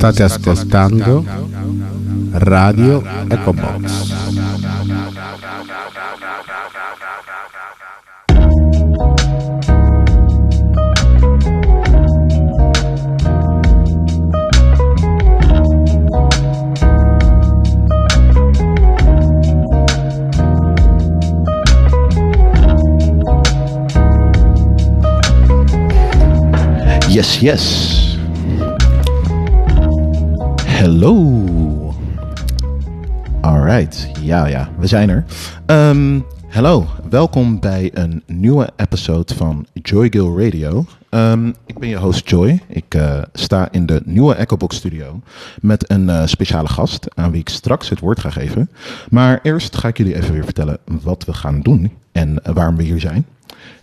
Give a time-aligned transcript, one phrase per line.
[0.00, 1.22] State ascoltando
[2.32, 4.08] Radio Ecobox.
[27.10, 27.99] Yes, yes.
[30.80, 31.94] Hello.
[33.40, 35.24] Alright, ja, ja, we zijn er.
[35.66, 40.84] Ehm, hallo, welkom bij een nieuwe episode van Joy Gill Radio.
[41.08, 42.62] Ehm, ik ben je host Joy.
[42.68, 45.20] Ik eh, sta in de nieuwe Echobox studio
[45.60, 48.70] met een eh, speciale gast aan wie ik straks het woord ga geven.
[49.10, 52.76] Maar eerst ga ik jullie even weer vertellen wat we gaan doen en eh, waarom
[52.76, 53.26] we hier zijn.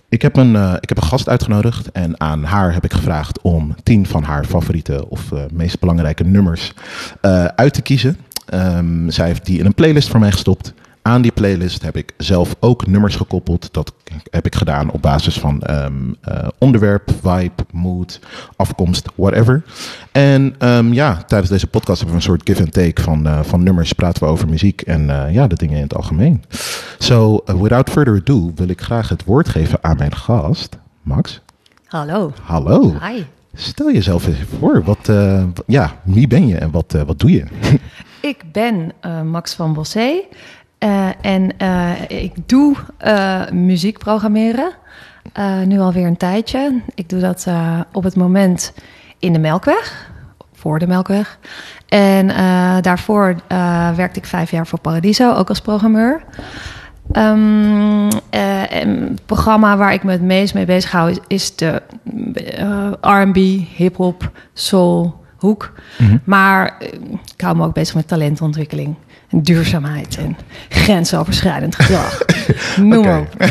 [0.09, 3.41] Ik heb, een, eh, ik heb een gast uitgenodigd en aan haar heb ik gevraagd
[3.41, 6.73] om tien van haar favoriete of eh, meest belangrijke nummers
[7.21, 8.17] eh, uit te kiezen.
[8.45, 10.73] Ehm, zij heeft die in een playlist voor mij gestopt.
[11.07, 13.73] Aan die playlist heb ik zelf ook nummers gekoppeld.
[13.73, 13.93] Dat
[14.29, 18.19] heb ik gedaan op basis van ehm, eh, onderwerp, vibe, mood,
[18.55, 19.63] afkomst, whatever.
[20.11, 23.39] En ehm, ja, tijdens deze podcast hebben we een soort give and take van, eh,
[23.43, 23.93] van nummers.
[23.93, 26.43] Praten we over muziek en eh, ja, de dingen in het algemeen.
[26.97, 31.41] So, without further ado, wil ik graag het woord geven aan mijn gast, Max.
[31.85, 32.31] Hallo.
[32.41, 32.93] Hallo.
[33.01, 33.23] Hi.
[33.53, 34.83] Stel jezelf even voor.
[34.83, 35.11] Wat,
[35.65, 37.43] ja, wie ben je en wat, wat doe je?
[38.21, 38.91] Ik ben
[39.25, 40.23] Max van Bossé
[40.77, 44.71] eh, en eh, ik doe eh, muziek programmeren.
[45.65, 46.81] Nu alweer een tijdje.
[46.95, 47.47] Ik doe dat
[47.91, 48.73] op het moment
[49.19, 50.11] in de Melkweg,
[50.53, 51.39] voor de Melkweg.
[51.87, 52.27] En
[52.81, 53.35] daarvoor
[53.95, 56.23] werkte ik vijf jaar voor Paradiso, ook als programmeur.
[57.11, 61.55] Ehm, eh, en het programma waar ik me het meest mee bezig hou is, is
[61.55, 61.81] de
[63.01, 63.35] R&B,
[63.75, 65.73] hip-hop, soul hoek.
[66.23, 66.87] Maar eh,
[67.35, 68.95] ik hou me ook bezig met talentontwikkeling
[69.29, 70.37] en duurzaamheid en
[70.69, 72.19] grensoverschrijdend gedrag.
[72.77, 73.33] Noem maar op.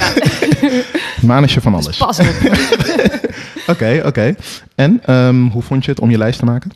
[1.21, 1.97] Ja, Manusje van alles.
[1.97, 2.27] pas op.
[3.67, 4.35] Oké, oké.
[4.75, 6.71] En ehm, hoe vond je het om je lijst te maken?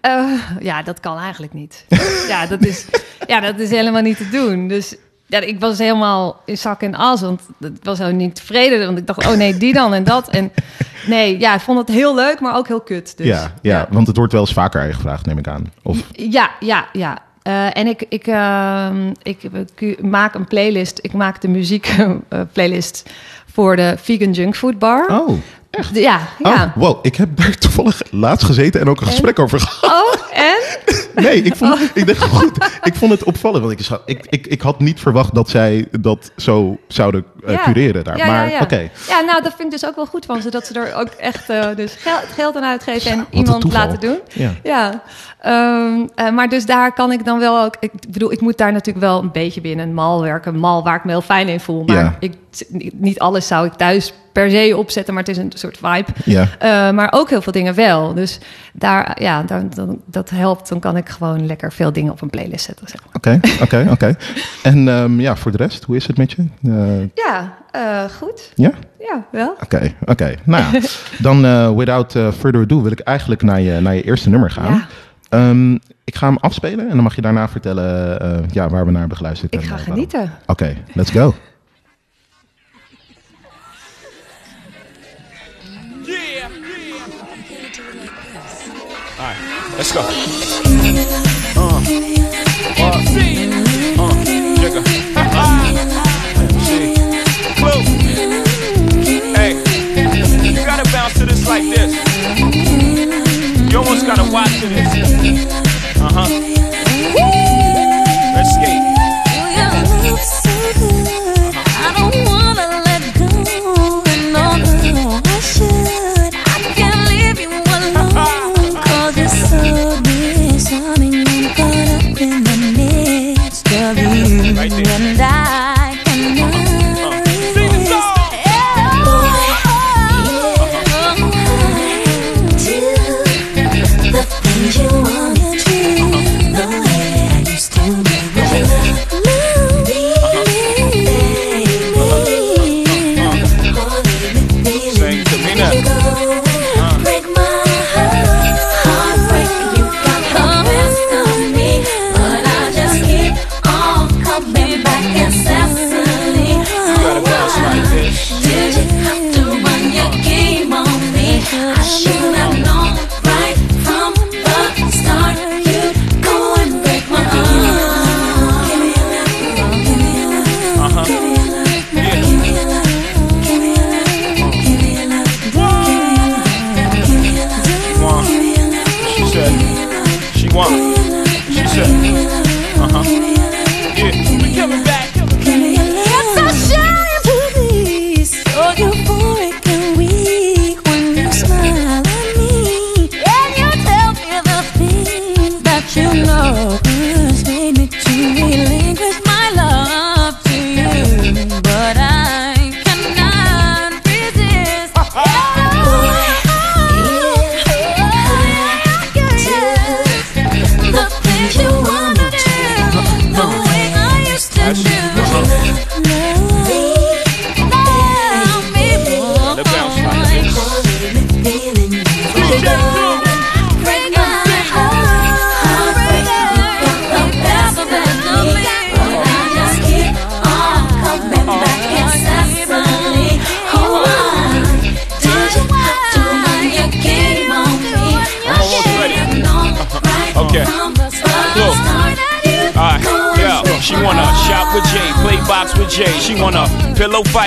[0.00, 0.24] Eh,
[0.60, 1.84] ja, dat kan eigenlijk niet.
[2.28, 2.86] Ja, dat is,
[3.26, 4.68] ja, dat is helemaal niet te doen.
[4.68, 4.94] Dus
[5.26, 8.86] ja, ik was helemaal in zak en as, want ik was ook niet tevreden.
[8.86, 10.28] Want ik dacht, oh nee, die dan en dat.
[10.28, 10.52] En
[11.06, 13.16] nee, ja, ik vond het heel leuk, maar ook heel kut.
[13.16, 15.72] Dus, ja, ja, want het wordt wel eens vaker aan je gevraagd, neem ik aan.
[15.82, 17.18] Of, Ja, ja, ja.
[17.48, 19.38] Eh, en ik, ik, ehm, ik,
[19.78, 20.98] ik maak een playlist.
[21.02, 21.86] Ik maak de muziek
[22.28, 23.10] eh, playlist
[23.52, 25.06] voor de Vegan Junk Food Bar.
[25.10, 25.28] oh,
[25.92, 26.64] De- Ja, ja.
[26.64, 26.98] oh, wow.
[27.06, 30.04] Ik heb daar toevallig laatst gezeten en ook een gesprek over gehad.
[30.04, 30.56] Oh, en?
[31.14, 32.70] Nee, ik vond, ik dacht goed.
[32.82, 36.30] Ik vond het opvallend, want ik, ik, ik, ik had niet verwacht dat zij dat
[36.36, 37.62] zo zouden eh, Ja.
[37.64, 38.16] cureren daar.
[38.16, 38.60] Ja, maar ja, ja.
[38.60, 38.90] oké.
[39.08, 40.50] Ja, nou, dat vind ik dus ook wel goed van ze.
[40.50, 44.18] Dat ze er ook echt dus geld, geld aan uitgeven en iemand laten doen.
[44.62, 45.02] Ja.
[45.48, 47.76] Ehm, eh, maar dus daar kan ik dan wel ook...
[47.80, 50.54] Ik bedoel, ik moet daar natuurlijk wel een beetje binnen een mal werken.
[50.54, 51.84] Een mal waar ik me heel fijn in voel.
[51.84, 52.16] Maar Ja.
[52.20, 52.32] ik,
[52.94, 56.10] niet alles zou ik thuis per se opzetten, maar het is een soort vibe.
[56.24, 56.46] Ja.
[56.58, 58.14] Eh, maar ook heel veel dingen wel.
[58.14, 58.38] Dus
[58.72, 59.70] daar, ja, dan,
[60.06, 60.68] dat helpt.
[60.68, 62.86] Dan kan ik gewoon lekker veel dingen op een playlist zetten.
[63.12, 64.16] Oké, oké, oké.
[64.62, 66.44] En ehm, ja, voor de rest, hoe is het met je?
[66.62, 67.56] Eh, Ja,
[68.18, 68.52] goed.
[68.54, 68.70] ja?
[68.98, 69.56] Ja, wel.
[69.62, 70.34] Oké, oké.
[70.44, 70.80] Nou ja,
[71.18, 74.72] dan without further ado wil ik eigenlijk naar je, naar je eerste nummer gaan.
[74.72, 74.86] Ja.
[75.28, 75.74] Ehm,
[76.04, 79.00] ik ga hem afspelen en dan mag je daarna vertellen eh, ja, waar we naar
[79.00, 79.54] hebben geluisterd.
[79.54, 79.92] Ik en, ga waarom.
[79.92, 80.32] genieten.
[80.46, 81.34] Oké, let's go.
[86.04, 86.48] Yeah.
[89.18, 89.38] All right,
[89.76, 90.00] let's go.
[91.56, 91.80] Uh,
[95.16, 95.20] uh, uh.
[99.34, 99.54] Hey,
[100.42, 102.07] you gotta bounce to this like this.
[104.06, 105.46] Gotta watch this.
[106.00, 106.28] Uh huh.
[108.34, 108.87] Let's skate.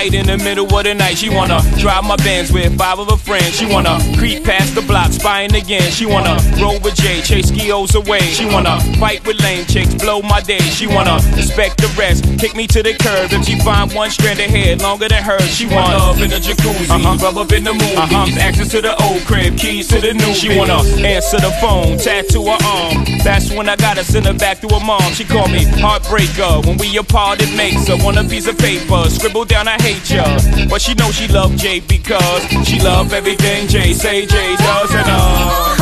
[0.02, 1.16] Fight in the middle of the night.
[1.18, 3.58] She wanna drive my Benz with five of her friends.
[3.58, 5.90] She wanna creep past the block, spying again.
[5.90, 8.20] She wanna roll with Jay, chase skios away.
[8.20, 10.60] She wanna fight with lame chicks, blow my day.
[10.60, 13.32] She wanna respect the rest, kick me to the curb.
[13.32, 16.36] If she find one strand of hair longer than hers, she wanna love in the
[16.36, 17.18] jacuzzi, uh-huh.
[17.20, 18.38] rub up in the movies, uh-huh.
[18.38, 20.32] access to the old crib, keys to the new.
[20.34, 23.04] She wanna answer the phone, tattoo her arm.
[23.24, 25.12] That's when I gotta send her back to her mom.
[25.14, 26.64] She called me heartbreaker.
[26.64, 29.10] When we apart, it makes her want a piece of paper.
[29.10, 30.24] Scribble down, I hate ya.
[30.70, 35.06] But she knows she love Jay because she love everything Jay say Jay does and
[35.06, 35.81] uh.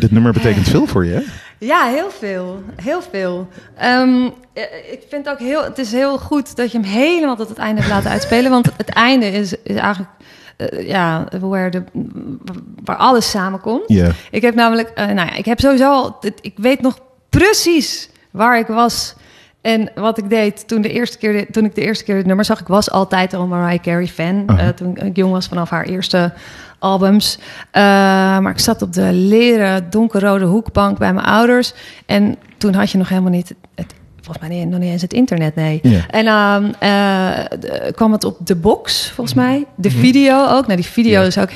[0.00, 1.22] Dit, nummer betekent veel voor je, hè?
[1.58, 2.62] Ja, heel veel.
[2.82, 3.48] Heel veel.
[3.76, 7.48] Ehm, eh, ik vind ook heel, het is heel goed dat je hem helemaal tot
[7.48, 8.50] het einde hebt laten uitspelen.
[8.50, 10.10] Want het einde is, is eigenlijk
[10.56, 11.82] eh, ja, waar, de,
[12.84, 13.90] waar alles samenkomt.
[14.30, 18.58] Ik heb namelijk, eh, nou ja, ik heb sowieso al, ik weet nog precies waar
[18.58, 19.14] ik was
[19.60, 22.44] en wat ik deed toen, de eerste keer, toen ik de eerste keer dit nummer
[22.44, 22.60] zag.
[22.60, 25.84] Ik was altijd al een Mariah Carey fan, eh, toen ik jong was vanaf haar
[25.84, 26.32] eerste
[26.78, 27.38] albums.
[27.70, 27.82] Eh,
[28.38, 31.74] maar ik zat op de leren donkerrode hoekbank bij mijn ouders
[32.06, 33.94] en toen had je nog helemaal niet het
[34.30, 35.78] Volgens mij nog niet eens het internet, nee.
[35.82, 36.00] Ja.
[36.10, 36.74] En dan
[37.94, 39.64] kwam het op de box, volgens mij.
[39.74, 40.66] De video ook.
[40.66, 41.26] Nou, die video Ja.
[41.26, 41.50] is ook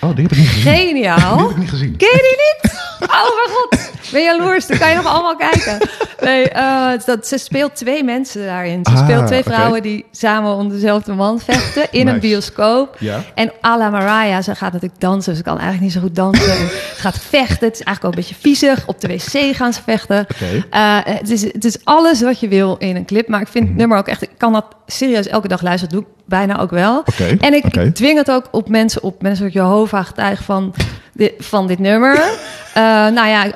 [0.00, 0.86] Oh, die heb ik niet gezien.
[0.86, 1.36] geniaal.
[1.36, 1.96] Die heb ik niet gezien.
[1.96, 2.78] Ken je die niet?
[3.02, 4.66] Oh mijn god, ben jaloers?
[4.66, 5.78] Dan kan je nog allemaal kijken.
[6.20, 8.80] Nee, eh, dat, ze speelt twee mensen daarin.
[8.84, 12.96] Ze Ah, speelt twee vrouwen die samen om dezelfde man vechten in een bioscoop.
[12.98, 13.22] Ja.
[13.34, 15.36] En à la Mariah, ze gaat natuurlijk dansen.
[15.36, 16.50] Ze kan eigenlijk niet zo goed dansen.
[16.52, 17.66] En ze gaat vechten.
[17.68, 18.86] Het is eigenlijk ook een beetje viezig.
[18.86, 20.26] Op de wc gaan ze vechten.
[20.70, 23.28] Eh, het, is, het is alles wat je wil in een clip.
[23.28, 24.22] Maar ik vind het nummer ook echt...
[24.22, 25.94] Ik kan dat serieus elke dag luisteren.
[25.94, 27.02] Doe ik bijna ook wel.
[27.40, 29.22] En ik dwing het ook op mensen op.
[29.22, 30.74] Mensen soort Jehovah getuigen van,
[31.12, 32.22] dit, van dit nummer.
[32.74, 33.46] Eh, nou ja,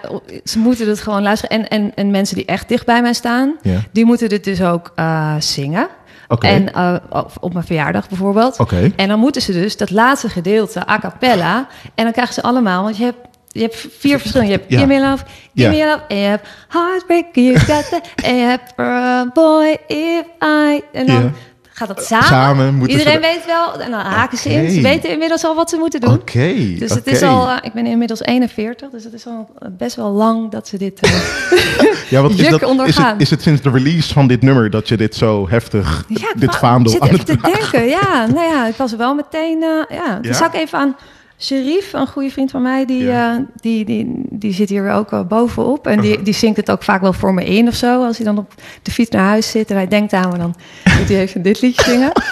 [0.44, 1.59] ze moeten het gewoon luisteren.
[1.59, 3.56] En, en, en mensen die echt dicht bij mij staan...
[3.92, 5.88] Die moeten dit dus ook eh, zingen.
[6.28, 6.47] Oké.
[6.47, 6.94] En eh,
[7.40, 8.59] op- mijn verjaardag bijvoorbeeld.
[8.61, 8.92] Oké.
[8.97, 11.66] En dan moeten ze dus dat laatste gedeelte a cappella.
[11.94, 13.18] En dan krijgen ze allemaal, want je hebt,
[13.54, 14.52] je hebt vier verschillende.
[14.52, 14.78] Je hebt Ja.
[14.80, 15.68] Give Me Love, Give.
[15.70, 16.00] Me Love.
[16.08, 18.08] En je hebt Heartbreak, You Got That.
[18.25, 20.80] en je hebt uh, Boy If I.
[20.92, 21.32] En dan
[21.70, 22.26] gaat dat samen.
[22.26, 23.80] Samen moeten ze Iedereen er- weet wel.
[23.80, 24.70] En dan haken ze in.
[24.70, 26.12] Ze weten inmiddels al wat ze moeten doen.
[26.14, 26.54] Oké.
[26.78, 30.11] Dus het is al, eh, ik ben inmiddels 41, dus het is al best wel
[30.11, 31.00] lang dat ze dit.
[31.00, 31.11] eh,
[32.11, 34.96] Ja, wat is, dat, het, is het sinds de release van dit nummer dat je
[34.96, 37.84] dit zo heftig, Ja, dit vaandel ik zit even te denken.
[37.88, 39.62] Ja, nou ja, ik was wel meteen.
[39.62, 40.18] eh, ja, Ja?
[40.20, 40.96] dus zou ik even aan
[41.44, 43.34] Sherif, een goede vriend van mij, die, Ja.
[43.34, 45.86] eh, die, die, die zit hier ook bovenop.
[45.86, 48.04] En die, die zingt het ook vaak wel voor me in of zo.
[48.04, 50.54] Als hij dan op de fiets naar huis zit en hij denkt aan me, dan
[50.98, 52.12] moet hij even dit liedje zingen.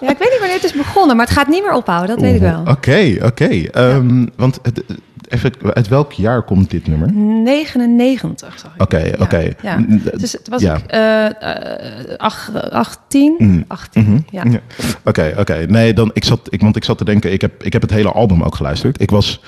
[0.00, 2.20] Ja, ik weet niet wanneer het is begonnen, maar het gaat niet meer ophouden, dat
[2.24, 2.62] weet ik wel.
[2.68, 3.44] Oké, oké.
[3.70, 4.82] Ehm, Want het,
[5.30, 7.12] even, uit welk jaar komt dit nummer?
[7.12, 8.82] 99, zag ik.
[8.82, 9.52] Oké, oké.
[9.62, 9.78] Ja,
[10.16, 10.76] Dus het was ja.
[10.76, 13.34] ik, eh, eh, ach- 18?
[13.38, 13.64] Mm.
[13.68, 14.18] 18, Mhm.
[14.30, 14.42] ja.
[14.50, 14.60] Ja.
[15.04, 15.54] Oké, oké.
[15.68, 17.90] Nee, dan, ik, zat, ik, want ik zat te denken, ik heb, ik heb het
[17.90, 19.00] hele album ook geluisterd.
[19.00, 19.40] Ik was...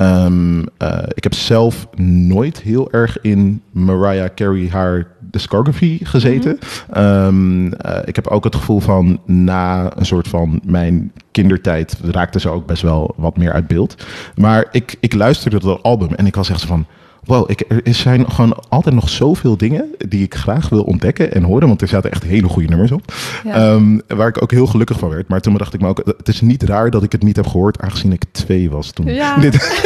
[0.00, 6.58] ehm, eh, ik heb zelf nooit heel erg in Mariah Carey haar discography gezeten.
[6.92, 12.40] Ehm, eh, ik heb ook het gevoel van na een soort van mijn kindertijd raakte
[12.40, 14.06] ze ook best wel wat meer uit beeld.
[14.36, 16.86] Maar ik, ik luisterde dat album en ik was echt zo van.
[17.24, 21.42] Wow, ik, er zijn gewoon altijd nog zoveel dingen die ik graag wil ontdekken en
[21.42, 21.68] horen.
[21.68, 23.12] Want er zaten echt hele goede nummers op.
[23.44, 23.54] Ja.
[23.54, 25.28] Ehm, waar ik ook heel gelukkig van werd.
[25.28, 27.46] Maar toen dacht ik me ook, het is niet raar dat ik het niet heb
[27.46, 29.36] gehoord, aangezien ik twee was toen, Ja.
[29.40, 29.82] dit,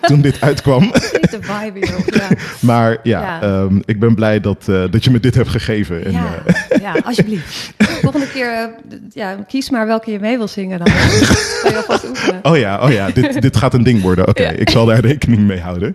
[0.00, 0.80] toen dit uitkwam.
[1.30, 2.28] De vibe hierop, ja.
[2.70, 3.42] Maar ja, Ja.
[3.42, 6.04] ehm, ik ben blij dat, eh, dat je me dit hebt gegeven.
[6.04, 7.72] En, ja, eh, ja, alsjeblieft.
[7.78, 8.64] Volgende keer, eh,
[9.12, 10.86] ja, kies maar welke je mee wil zingen dan.
[10.86, 12.40] Je oefenen.
[12.42, 14.28] oh ja, oh ja dit, dit gaat een ding worden.
[14.28, 15.94] Oké, ik zal daar rekening mee houden.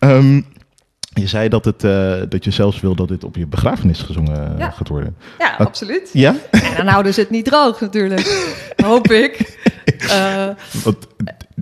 [0.00, 0.40] Ehm,
[1.14, 4.52] je zei dat, het, eh, dat je zelfs wil dat dit op je begrafenis gezongen
[4.52, 4.70] eh, Ja.
[4.70, 5.16] gaat worden.
[5.38, 6.10] Ja, absoluut.
[6.12, 6.34] Ja?
[6.50, 8.52] En dan houden ze het niet droog natuurlijk.
[8.84, 9.38] Hoop ik.
[10.10, 10.48] Eh,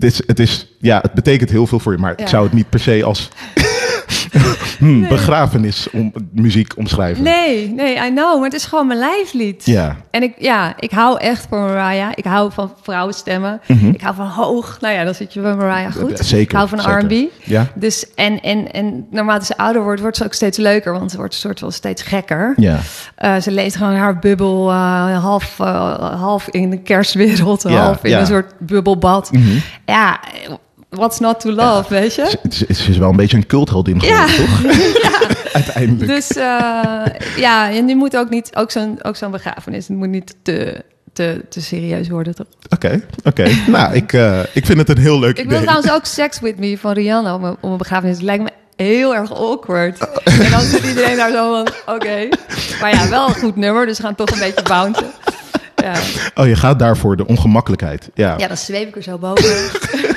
[0.01, 2.53] het, is, het, is, ja, het betekent heel veel voor je, maar ik zou het
[2.53, 3.29] niet per se als
[4.79, 7.23] hmm, begrafenis om, muziek omschrijven.
[7.23, 8.35] nee, nee, I know.
[8.37, 9.67] Maar het is gewoon mijn lijflied.
[9.67, 12.11] Ja, En ik, ja, ik hou echt van Mariah.
[12.15, 13.61] Ik hou van vrouwenstemmen.
[13.93, 14.79] Ik hou van hoog.
[14.81, 16.11] Nou ja, dan zit je bij Mariah goed.
[16.13, 16.23] Mhm.
[16.23, 16.99] Zeker, Ik hou van.
[16.99, 17.31] R&B.
[17.45, 17.67] Ja.
[17.75, 20.93] Dus, en, en, en naarmate ze ouder wordt, wordt ze ook steeds leuker.
[20.93, 22.55] Want ze wordt een soort van steeds gekker.
[22.57, 22.79] ja.
[23.15, 28.05] Eh, ze leest gewoon haar bubbel uh, half, uh, half in de kerstwereld, Ja, half
[28.05, 28.21] in ja.
[28.21, 29.33] een soort bubbelbad.
[29.33, 29.59] Mhm.
[29.93, 30.21] Ja,
[30.89, 32.23] what's not to love, weet je?
[32.43, 34.27] Het is, het is wel een beetje een cultheldin Ja.
[34.27, 35.53] geworden, toch?
[35.53, 36.07] Uiteindelijk.
[36.11, 36.43] Dus uh,
[37.37, 40.85] ja, en die moet ook niet, ook zo'n ook zo'n begrafenis, het moet niet te,
[41.13, 42.47] te, te serieus worden, toch?
[42.69, 43.49] Oké, oké.
[43.67, 45.49] nou, ik, uh, ik vind het een heel leuk Ik idee.
[45.51, 48.17] wil trouwens ook Sex With Me van Rihanna op mijn begrafenis.
[48.17, 48.51] Het lijkt me
[48.85, 49.99] heel erg awkward.
[50.25, 52.29] En dan zit iedereen daar zo van, oké.
[52.81, 55.07] Maar ja, wel een goed nummer, dus we gaan toch een beetje bouncen.
[55.83, 55.95] Ja.
[56.35, 58.11] Oh, je gaat daarvoor de ongemakkelijkheid.
[58.15, 58.35] Ja.
[58.39, 59.55] ja, dan zweef ik er zo boven.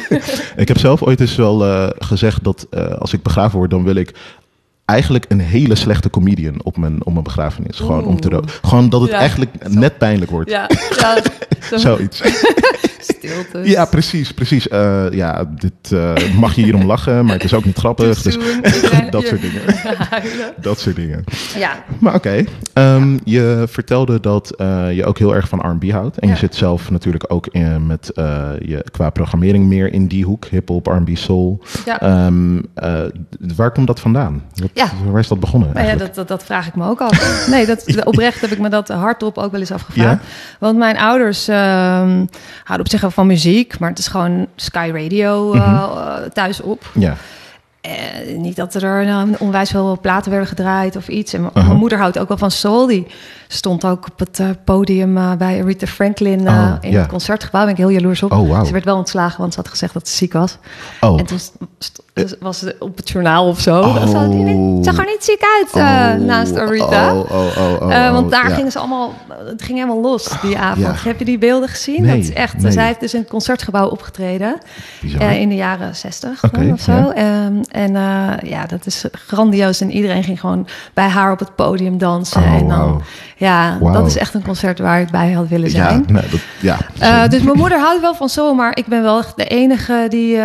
[0.55, 3.83] Ik heb zelf ooit eens wel uh, gezegd dat uh, als ik begraven word, dan
[3.83, 4.13] wil ik
[4.85, 7.77] eigenlijk een hele slechte comedian op mijn, op mijn begrafenis.
[7.77, 9.17] Gewoon, om te Gewoon dat het Ja.
[9.17, 10.49] eigenlijk net pijnlijk wordt.
[10.49, 11.17] Ja, ja
[11.69, 11.77] zo.
[11.77, 12.21] Zoiets.
[13.01, 13.69] Stilte.
[13.69, 14.67] Ja, precies, precies.
[14.67, 18.21] Uh, ja, dit uh, mag je hierom lachen, maar het is ook niet grappig.
[18.21, 18.37] Dus,
[19.09, 19.61] dat soort dingen.
[20.61, 21.23] dat soort dingen.
[21.57, 21.83] Ja.
[21.99, 22.95] Maar oké, okay.
[22.95, 26.17] um, je vertelde dat uh, je ook heel erg van R&B houdt.
[26.17, 26.33] En Ja.
[26.33, 28.11] je zit zelf natuurlijk ook in, met
[28.59, 30.45] je qua programmering meer in die hoek.
[30.45, 31.63] Hip-hop, R&B, soul.
[31.85, 32.25] Ja.
[32.25, 32.65] Um,
[33.55, 34.43] waar komt dat vandaan?
[34.55, 34.89] Wat, Ja.
[35.09, 35.69] Waar is dat begonnen?
[35.73, 37.19] Nou ja, dat, dat, dat, vraag ik me ook af.
[37.51, 40.23] Nee, dat, oprecht heb ik me dat hardop ook wel eens afgevraagd.
[40.23, 40.29] Ja?
[40.59, 45.61] Want mijn ouders houden op wel van muziek, maar het is gewoon Sky Radio uh,
[45.67, 45.97] Mhm.
[45.97, 46.91] uh, thuis op.
[46.93, 47.15] Ja.
[47.87, 51.33] Uh, niet dat er uh, onwijs veel platen werden gedraaid of iets.
[51.33, 51.65] En Uh-huh.
[51.65, 52.87] mijn moeder houdt ook wel van soul.
[52.87, 53.07] Die
[53.47, 57.65] stond ook op het uh, podium uh, bij Rita Franklin Oh, in het concertgebouw.
[57.65, 58.31] Daar ben ik heel jaloers op.
[58.31, 58.65] Oh, wauw.
[58.65, 60.57] Ze werd wel ontslagen, want ze had gezegd dat ze ziek was.
[60.99, 61.19] Oh.
[61.19, 62.01] En toen st- st-
[62.39, 63.79] was ze op het journaal of zo.
[63.81, 64.07] Oh.
[64.07, 67.15] Zag, niet, zag er niet ziek uit uh, Oh, naast Arita.
[67.15, 68.55] Oh, oh, Uh, want daar ja.
[68.55, 69.13] gingen ze allemaal,
[69.45, 70.85] het ging helemaal los die avond.
[70.85, 70.93] Ja.
[71.03, 72.01] Heb je die beelden gezien?
[72.01, 72.71] Nee, dat is echt, nee.
[72.71, 74.57] Zij heeft dus in het concertgebouw opgetreden
[75.01, 76.91] uh, in de jaren zestig Oké, of zo.
[76.91, 77.45] ja.
[77.45, 77.91] Um, en
[78.43, 79.81] ja, dat is grandioos.
[79.81, 82.43] En iedereen ging gewoon bij haar op het podium dansen.
[82.43, 83.01] En dan,
[83.37, 86.05] ja, dat is echt een concert waar ik bij had willen Ja, zijn.
[86.07, 86.39] nee, dat,
[86.99, 87.27] ja.
[87.27, 90.39] Dus mijn moeder houdt wel van soul, maar ik ben wel echt de enige die,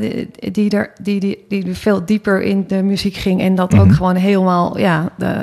[0.00, 3.40] die, die, er, die, die, die veel dieper in de muziek ging.
[3.40, 3.80] En dat Mhm.
[3.80, 5.42] ook gewoon helemaal ja, de,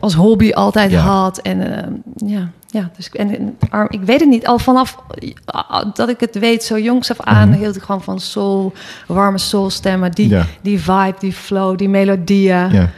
[0.00, 1.00] als hobby altijd Ja.
[1.00, 1.38] had.
[1.38, 4.46] En uh, ja, ja, dus en, en, arm- ik weet het niet.
[4.46, 7.58] Al vanaf uh, dat ik het weet, zo jongs af aan, Mhm.
[7.58, 8.72] hield ik gewoon van soul,
[9.06, 10.12] warme soulstemmen.
[10.12, 10.44] Die, Ja.
[10.62, 12.70] die vibe, die flow, die melodieën.
[12.72, 12.88] ja.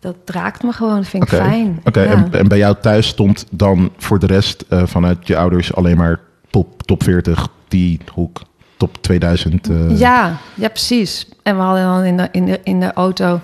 [0.00, 1.80] Dat raakt me gewoon, dat vind ik fijn.
[1.84, 5.74] Oké, en, en bij jou thuis stond dan voor de rest uh, vanuit je ouders
[5.74, 8.40] alleen maar top, top 40, die hoek,
[8.80, 9.68] top 2000.
[9.68, 9.98] Uh...
[9.98, 11.28] Ja, ja, precies.
[11.42, 13.40] En we hadden dan in de, in de, in de auto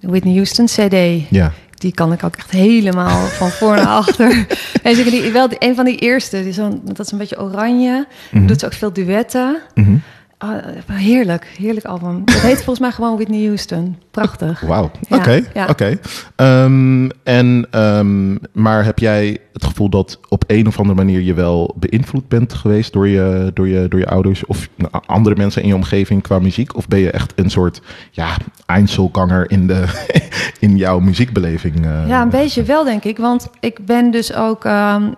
[0.00, 1.28] de Whitney Houston CD.
[1.30, 1.52] Ja.
[1.74, 4.46] Die kan ik ook echt helemaal van voor naar achter.
[4.82, 6.42] En zeker die, wel die, een van die eerste.
[6.42, 8.06] Die zo'n- dat is een beetje oranje.
[8.30, 8.46] Mhm.
[8.46, 9.56] Doet ze ook veel duetten.
[9.74, 9.96] Mhm.
[10.38, 10.56] Ah,
[10.92, 12.22] heerlijk, heerlijk album.
[12.24, 13.96] Het heet volgens mij gewoon Whitney Houston.
[14.10, 14.60] Prachtig.
[14.60, 15.42] Wauw, oké.
[15.68, 15.98] oké.
[16.36, 21.34] Ehm, en, ehm, maar heb jij het gevoel dat op een of andere manier je
[21.34, 25.62] wel beïnvloed bent geweest door je, door je, door je ouders of nou, andere mensen
[25.62, 26.76] in je omgeving qua muziek?
[26.76, 27.80] Of ben je echt een soort
[28.10, 29.84] ja, Einzelganger in, de,
[30.66, 31.84] in jouw muziekbeleving?
[31.84, 32.08] eh?
[32.08, 33.18] Ja, een beetje wel, denk ik.
[33.18, 34.64] Want ik ben dus ook.
[34.64, 35.10] ehm,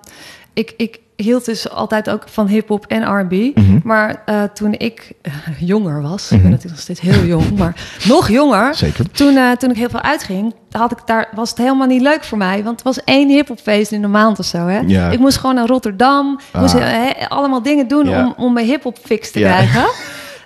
[0.53, 3.33] ik, ik hield dus altijd ook van hip-hop en RB.
[3.57, 3.79] Mhm.
[3.85, 7.75] Maar eh, toen ik eh, jonger was, ik ben natuurlijk nog steeds heel jong, maar
[8.09, 8.75] nog jonger.
[8.75, 9.11] Zeker.
[9.11, 12.25] Toen, eh, toen ik heel veel uitging, had ik daar, was het helemaal niet leuk
[12.25, 12.57] voor mij.
[12.65, 14.67] Want het was één hip-hopfeest in de maand of zo.
[14.67, 14.81] Hè?
[14.87, 15.11] Ja.
[15.11, 16.33] Ik moest gewoon naar Rotterdam.
[16.49, 16.61] Ik Ah.
[16.61, 18.25] moest eh, allemaal dingen doen Ja.
[18.27, 19.49] om, om mijn hip-hop fix te Ja.
[19.53, 19.85] krijgen.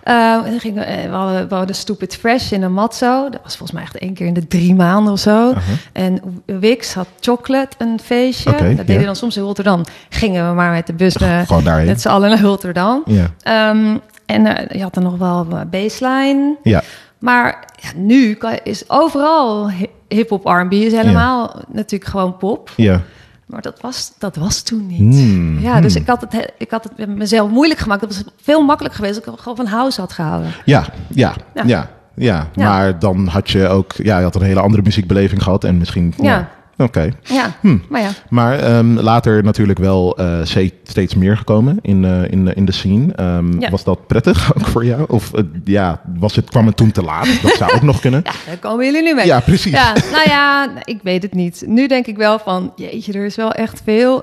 [0.05, 3.29] Eh, gingen, we- eh, we, hadden, we hadden Stupid Fresh in een matzo.
[3.31, 5.53] Dat was volgens mij echt één keer in de drie maanden of zo.
[5.93, 8.51] En Wix had Chocolate, een feestje.
[8.51, 9.83] Dat deden we dan soms in Rotterdam.
[10.09, 11.87] Gingen we maar met de bus naar, Gewoon daarheen.
[11.87, 13.03] met z'n allen naar Rotterdam.
[13.05, 13.31] Ja.
[13.43, 13.97] Ehm,
[14.27, 16.57] en eh, je had dan nog wel eh, baseline.
[16.63, 16.83] Ja.
[17.19, 22.71] Maar ja, nu kan, is overal hi- hip-hop R&B is helemaal natuurlijk gewoon pop.
[22.77, 23.01] Ja.
[23.47, 24.99] Maar dat was, dat was toen niet.
[25.15, 28.01] Hmm, Ja, dus ik had, het, he- ik had het mezelf moeilijk gemaakt.
[28.01, 30.51] Dat was veel makkelijker geweest als ik gewoon van house had gehouden.
[30.65, 31.91] Ja, ja, ja, Ja.
[32.15, 32.49] ja.
[32.55, 32.69] Ja.
[32.69, 36.15] Maar dan had je ook, ja, je had een hele andere muziekbeleving gehad en misschien.
[36.21, 36.49] Ja.
[36.77, 37.09] Oké.
[37.23, 37.77] Ja, Hm.
[37.89, 38.11] maar ja.
[38.29, 42.73] Maar ehm, later natuurlijk wel se- steeds meer gekomen in, eh, in, de- in de
[42.73, 43.13] scene.
[43.13, 43.71] Ehm, Ja.
[43.71, 45.05] Was dat prettig ook voor jou?
[45.09, 47.43] Of eh, ja, was het, kwam het toen te laat?
[47.43, 48.21] Dat zou ook nog kunnen.
[48.25, 49.27] Ja, daar komen jullie nu mee.
[49.27, 49.73] Ja, precies.
[49.73, 51.63] Ja, nou ja, ik weet het niet.
[51.67, 54.23] Nu denk ik wel van, jeetje, er is wel echt veel.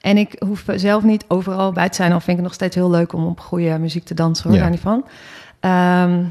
[0.00, 2.12] en ik hoef zelf niet overal bij te zijn.
[2.12, 4.54] Al vind ik het nog steeds heel leuk om op goede muziek te dansen, hoor,
[4.56, 4.60] Ja.
[4.62, 5.04] daar niet van.
[5.60, 6.22] Ehm,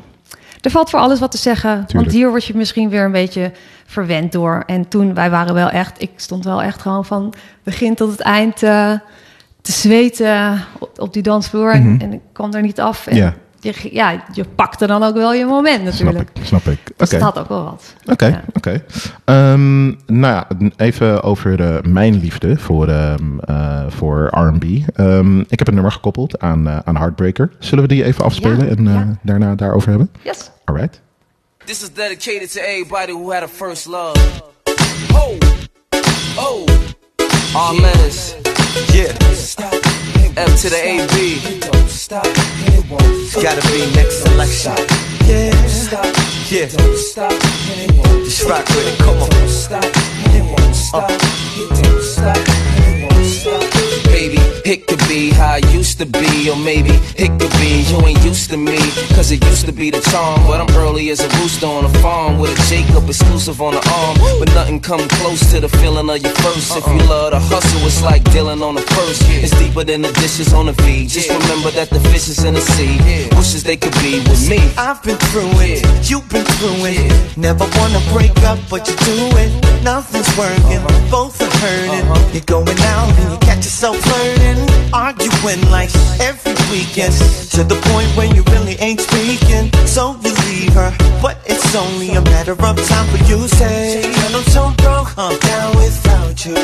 [0.62, 1.86] er valt voor alles wat te zeggen.
[1.94, 3.52] Want hier word je misschien weer een beetje
[3.86, 4.64] verwend door.
[4.66, 6.02] En toen, wij waren wel echt...
[6.02, 8.92] Ik stond wel echt gewoon van begin tot het eind eh,
[9.62, 11.72] te zweten op, op die dansvloer.
[11.72, 13.08] En, en ik kwam er niet af.
[13.08, 13.24] En Mhm.
[13.24, 13.34] Ja.
[13.62, 16.30] Je, ja, je pakte dan ook wel je moment Snap natuurlijk.
[16.38, 16.80] ik, snap ik.
[16.82, 16.94] Oké.
[16.98, 17.84] Dus dat had ook wel wat.
[18.06, 18.44] Oké, Ja.
[18.54, 18.84] oké.
[19.26, 20.48] Ehm, nou ja,
[20.78, 24.64] even over eh, mijn liefde voor, ehm, eh, voor R&B.
[24.96, 27.50] Ehm, ik heb een nummer gekoppeld aan, eh, aan Heartbreaker.
[27.60, 29.18] Zullen we die even afspelen Ja, en eh, ja.
[29.22, 30.12] daarna daarover hebben?
[30.24, 30.52] Yes.
[30.66, 31.02] Alright.
[31.66, 34.20] This is dedicated to everybody who had a first love.
[35.14, 36.66] Oh,
[37.56, 38.36] oh, menace.
[38.94, 40.01] Yeah,
[40.38, 41.42] F to the AB.
[41.84, 44.74] It's gotta be next selection.
[45.28, 45.52] Yeah,
[46.50, 46.68] yeah.
[48.24, 49.32] Just rock with it, come on.
[54.22, 54.38] Baby,
[54.70, 58.24] it could be how I used to be, or maybe it could be you ain't
[58.24, 58.78] used to me.
[59.18, 61.94] Cause it used to be the charm, but I'm early as a rooster on a
[62.06, 64.18] farm with a Jacob exclusive on the arm.
[64.38, 66.78] But nothing come close to the feeling of your first.
[66.78, 67.10] If you uh-uh.
[67.10, 69.24] love the hustle, it's like dealing on the first.
[69.42, 71.10] It's deeper than the dishes on the feed.
[71.10, 73.02] Just remember that the fish is in the sea.
[73.36, 74.62] Wishes they could be with me.
[74.78, 77.10] I've been through it, you've been through it.
[77.38, 79.50] Never wanna break up, but you do it.
[79.82, 81.10] Nothing's working, uh-huh.
[81.10, 82.06] both are hurting.
[82.06, 82.30] Uh-huh.
[82.34, 84.60] You're going out and you catch yourself flirting,
[84.94, 87.14] arguing like every weekend.
[87.56, 89.72] To the point where you really ain't speaking.
[89.86, 94.02] So you leave her, but it's only a matter of time for you to say,
[94.04, 96.56] Girl, I'm so broke, I'm down without you.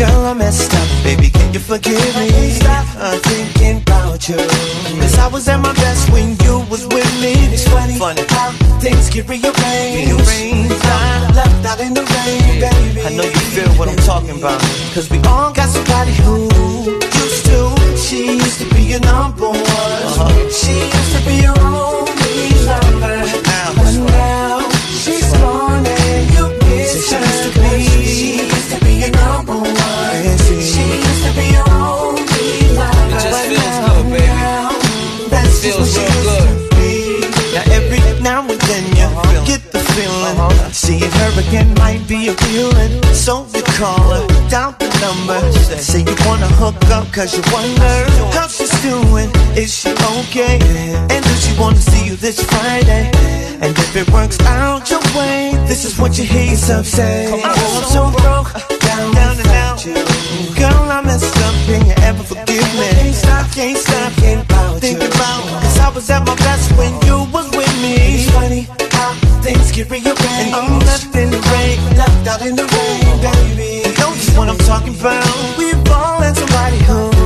[0.00, 2.28] Girl, I messed up, baby, can you forgive me?
[2.50, 4.40] Stop uh, thinking about you.
[5.00, 7.34] Cause I was at my best when you was with me.
[7.54, 10.10] It's funny, funny how things get rearranged.
[10.10, 10.84] rearranged.
[10.84, 13.00] I'm left out in the rain, baby.
[13.06, 14.60] I know you feel what I'm talking about.
[14.94, 16.48] Cause we all got somebody who
[17.22, 17.60] used to.
[17.96, 20.50] She used to be your number one.
[20.50, 22.07] She used to be your only
[22.38, 23.27] mis hombres.
[40.48, 45.40] Feeling Seeing her again might be appealing So you call her, down the number.
[45.78, 47.94] Say you wanna hook up cause you wonder
[48.32, 50.58] How she's doing, is she okay?
[51.10, 53.10] And does she wanna see you this Friday?
[53.60, 57.30] And if it works out your way This is what you hear yourself say.
[57.32, 59.84] Oh, I'm so broke, down, down and out.
[60.56, 62.88] Girl, I messed up, can you ever forgive me?
[62.98, 66.92] Can't stop, can't stop, can't about Think about, cause I was at my best when
[67.06, 67.94] you was with me.
[68.14, 68.77] It's funny
[69.42, 70.20] things get rearranged.
[70.20, 73.82] And I'm left in the rain, left out in the rain, baby.
[73.96, 75.58] Don't You know what I'm talking about?
[75.58, 77.17] We've all had somebody who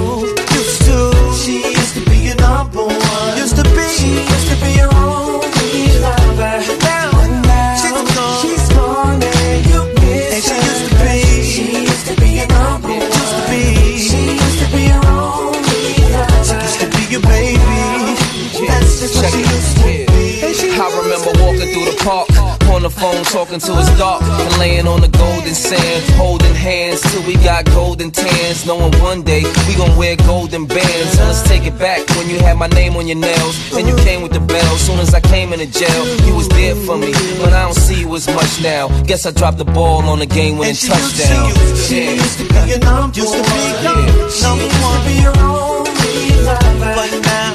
[23.61, 28.11] talking to dark and laying on the golden sand, holding hands till we got golden
[28.11, 28.65] tans.
[28.67, 31.13] Knowing one day we gon' wear golden bands.
[31.17, 33.97] So let's take it back when you had my name on your nails and you
[33.97, 34.77] came with the bell.
[34.79, 38.01] Soon as I came into jail, you was there for me, but I don't see
[38.01, 38.89] you as much now.
[39.05, 41.51] Guess I dropped the ball on the game winning And she she touchdown.
[41.77, 42.11] she Yeah.
[42.13, 44.49] used to be your number used to be Yeah.
[44.49, 45.01] number one.
[45.07, 46.95] Be your only lover.
[46.97, 47.53] But now.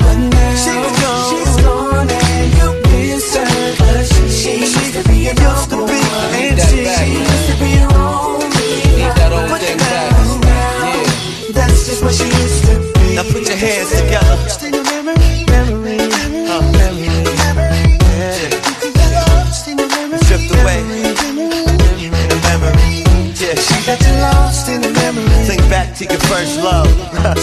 [0.58, 1.37] She's gone
[12.08, 13.15] what she used to be.
[13.15, 14.38] Now put your hands together.
[15.52, 16.00] Memory,
[16.48, 17.12] uh, memory,
[18.15, 18.48] yeah.
[20.28, 23.04] Drift away in the memory.
[23.36, 25.28] Yeah, she got you lost in the memory.
[25.50, 26.88] Think back to your first love.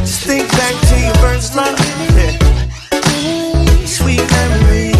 [0.00, 1.78] Just think back to your first love.
[2.16, 2.32] Yeah.
[3.84, 4.92] Sweet memory.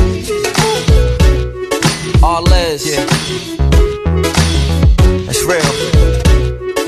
[2.23, 3.07] Arles, Yeah.
[5.25, 5.71] That's real.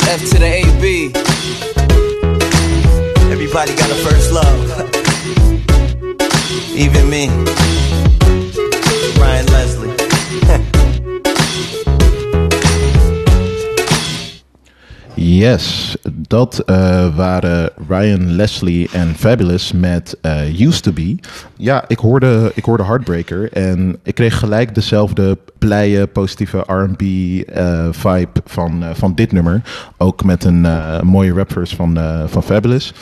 [0.09, 1.15] F to the AB.
[3.57, 4.71] Got a first love.
[6.77, 7.29] Even me.
[9.19, 9.95] Ryan Leslie.
[15.14, 21.16] Yes, dat eh, waren Ryan Leslie en Fabulous met eh, Used to Be.
[21.57, 27.88] Ja, ik hoorde, ik hoorde Heartbreaker en ik kreeg gelijk dezelfde blije, positieve R&B eh,
[27.90, 29.62] vibe van, van dit nummer.
[29.97, 30.66] Ook met een
[31.03, 32.92] mooie rapverse van, van Fabulous.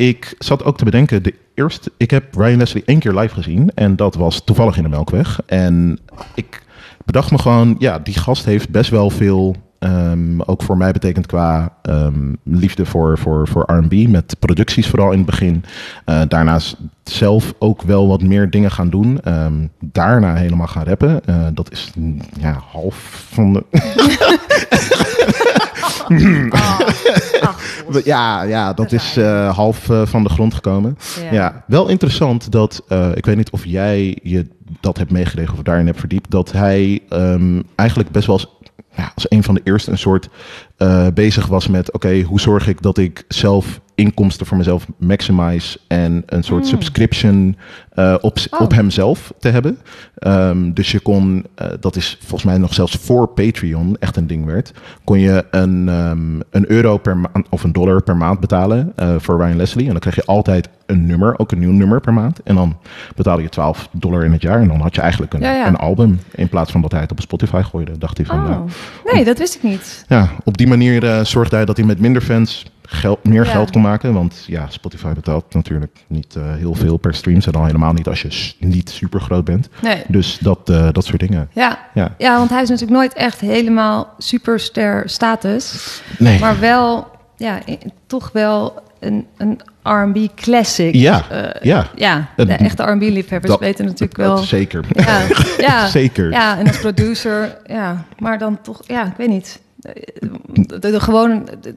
[0.00, 3.70] Ik zat ook te bedenken, de eerste, ik heb Ryan Leslie één keer live gezien
[3.74, 5.40] en dat was toevallig in de Melkweg.
[5.46, 5.98] En
[6.34, 6.62] ik
[7.04, 11.26] bedacht me gewoon, ja, die gast heeft best wel veel, ehm, ook voor mij betekent
[11.26, 15.64] qua ehm, liefde voor, voor, voor R&B, met producties vooral in het begin.
[16.04, 19.20] Eh, daarnaast zelf ook wel wat meer dingen gaan doen.
[19.20, 21.24] Ehm, daarna helemaal gaan rappen.
[21.24, 21.92] Eh, dat is
[22.38, 23.64] ja, half van de...
[28.04, 30.98] Ja, ja, dat is eh, half eh, van de grond gekomen.
[31.22, 31.32] Ja.
[31.32, 34.46] Ja, wel interessant dat, eh, ik weet niet of jij je
[34.80, 38.46] dat hebt meegekregen of daarin hebt verdiept, dat hij ehm, eigenlijk best wel als,
[38.96, 40.28] ja, als een van de eerste een soort
[41.14, 46.22] bezig was met, oké, hoe zorg ik dat ik zelf inkomsten voor mezelf maximize en
[46.26, 47.56] een soort subscription
[47.90, 48.60] eh, op, Oh.
[48.60, 49.78] op hemzelf te hebben.
[50.14, 54.26] Ehm, dus je kon, eh, dat is volgens mij nog zelfs voor Patreon echt een
[54.26, 54.72] ding werd,
[55.04, 59.14] kon je een, ehm, een euro per maand of een dollar per maand betalen eh,
[59.18, 59.84] voor Ryan Leslie.
[59.84, 62.42] En dan kreeg je altijd een nummer, ook een nieuw nummer per maand.
[62.42, 62.76] En dan
[63.16, 64.60] betaalde je 12 dollar in het jaar.
[64.60, 65.66] En dan had je eigenlijk een, Ja, ja.
[65.66, 66.20] een album.
[66.34, 68.38] In plaats van dat hij het op Spotify gooide, dacht hij van...
[68.38, 68.48] Oh.
[68.48, 68.68] nou,
[69.12, 70.04] Nee, dat wist ik niet.
[70.08, 73.50] ja, op die manier zorgde hij dat hij met minder fans geld, meer Ja.
[73.50, 74.12] geld kon maken.
[74.12, 77.40] Want ja, Spotify betaalt natuurlijk niet eh, heel veel per stream.
[77.44, 79.68] En dan helemaal niet als je niet super groot bent.
[79.82, 80.02] Nee.
[80.08, 81.48] Dus dat, eh, dat soort dingen.
[81.52, 81.78] Ja.
[81.94, 82.14] Ja.
[82.18, 86.02] ja, want hij is natuurlijk nooit echt helemaal superster status.
[86.18, 86.38] Nee.
[86.40, 87.58] Maar wel, ja,
[88.06, 90.94] toch wel een, een R&B classic.
[90.94, 91.86] Ja, Eh, ja.
[91.96, 94.36] Ja, de echte R&B-liefhebbers dat- weten natuurlijk dat wel...
[94.38, 94.84] zeker.
[94.90, 95.20] Ja,
[95.66, 96.30] ja, Zeker.
[96.30, 98.04] Ja, en als producer, ja.
[98.18, 99.60] Maar dan toch, ja, ik weet niet.
[99.80, 101.74] De, de, de gewoon, de-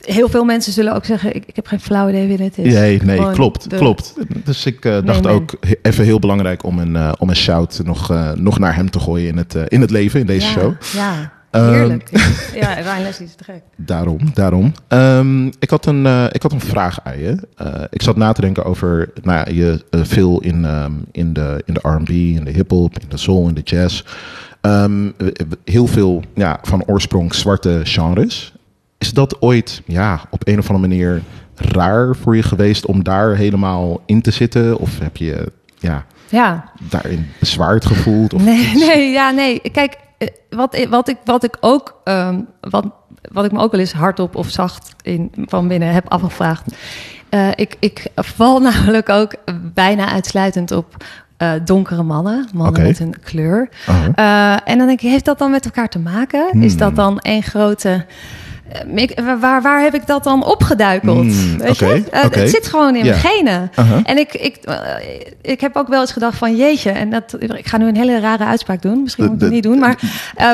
[0.00, 1.34] heel veel mensen zullen ook zeggen...
[1.34, 2.72] ik, ik heb geen flauw idee wie dit is.
[2.74, 4.14] Nee, nee, klopt, klopt.
[4.44, 7.80] Dus ik eh, dacht ook he- even heel belangrijk om een, eh, om een shout
[7.84, 10.46] nog, eh, nog naar hem te gooien in het, eh, in het leven, in deze
[10.46, 10.72] ja, show.
[10.94, 12.10] Ja, Ehm, heerlijk.
[12.60, 13.62] ja, Ryan Leslie is te gek.
[13.76, 14.72] Daarom, daarom.
[14.88, 17.36] Ehm, ik, had een, eh, ik had een vraag aan je.
[17.56, 21.32] Eh, ik zat na te denken over, nou ja, je eh, veel in, ehm, in
[21.32, 24.02] de, in de R&B, in de hip-hop, in de soul, in de jazz.
[24.60, 25.26] Ehm, eh,
[25.64, 28.52] heel veel ja, van oorsprong zwarte genres.
[28.98, 31.22] Is dat ooit ja, op een of andere manier
[31.54, 34.78] raar voor je geweest om daar helemaal in te zitten?
[34.78, 38.34] Of heb je ja, Ja, daarin bezwaard gevoeld?
[38.34, 38.80] Of Nee, iets?
[38.86, 39.60] nee, ja, nee.
[39.72, 42.86] Kijk, eh, wat, ik- wat, ik, wat ik ook, ehm, wat,
[43.32, 46.64] wat ik me ook wel eens hardop of zacht in, van binnen heb afgevraagd.
[47.28, 49.34] Eh, ik, ik val namelijk ook
[49.74, 51.04] bijna uitsluitend op
[51.40, 53.68] eh, donkere mannen, mannen met een kleur.
[54.14, 56.62] Eh, en dan denk ik, heeft dat dan met elkaar te maken?
[56.62, 58.04] Is dat dan één grote...
[58.72, 61.26] eh, ik- waar, waar heb ik dat dan opgeduikeld?
[61.34, 62.02] Hmm, Weet je?
[62.10, 63.10] Het zit gewoon in Ja.
[63.10, 63.70] mijn genen.
[64.04, 64.58] En ik, ik,
[65.42, 68.20] ik heb ook wel eens gedacht van jeetje, en dat, ik ga nu een hele
[68.20, 69.02] rare uitspraak doen.
[69.02, 69.78] Misschien moet ik het niet doen.
[69.78, 69.98] Maar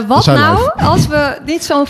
[0.06, 0.72] wat nou live.
[0.74, 1.86] als we niet zo'n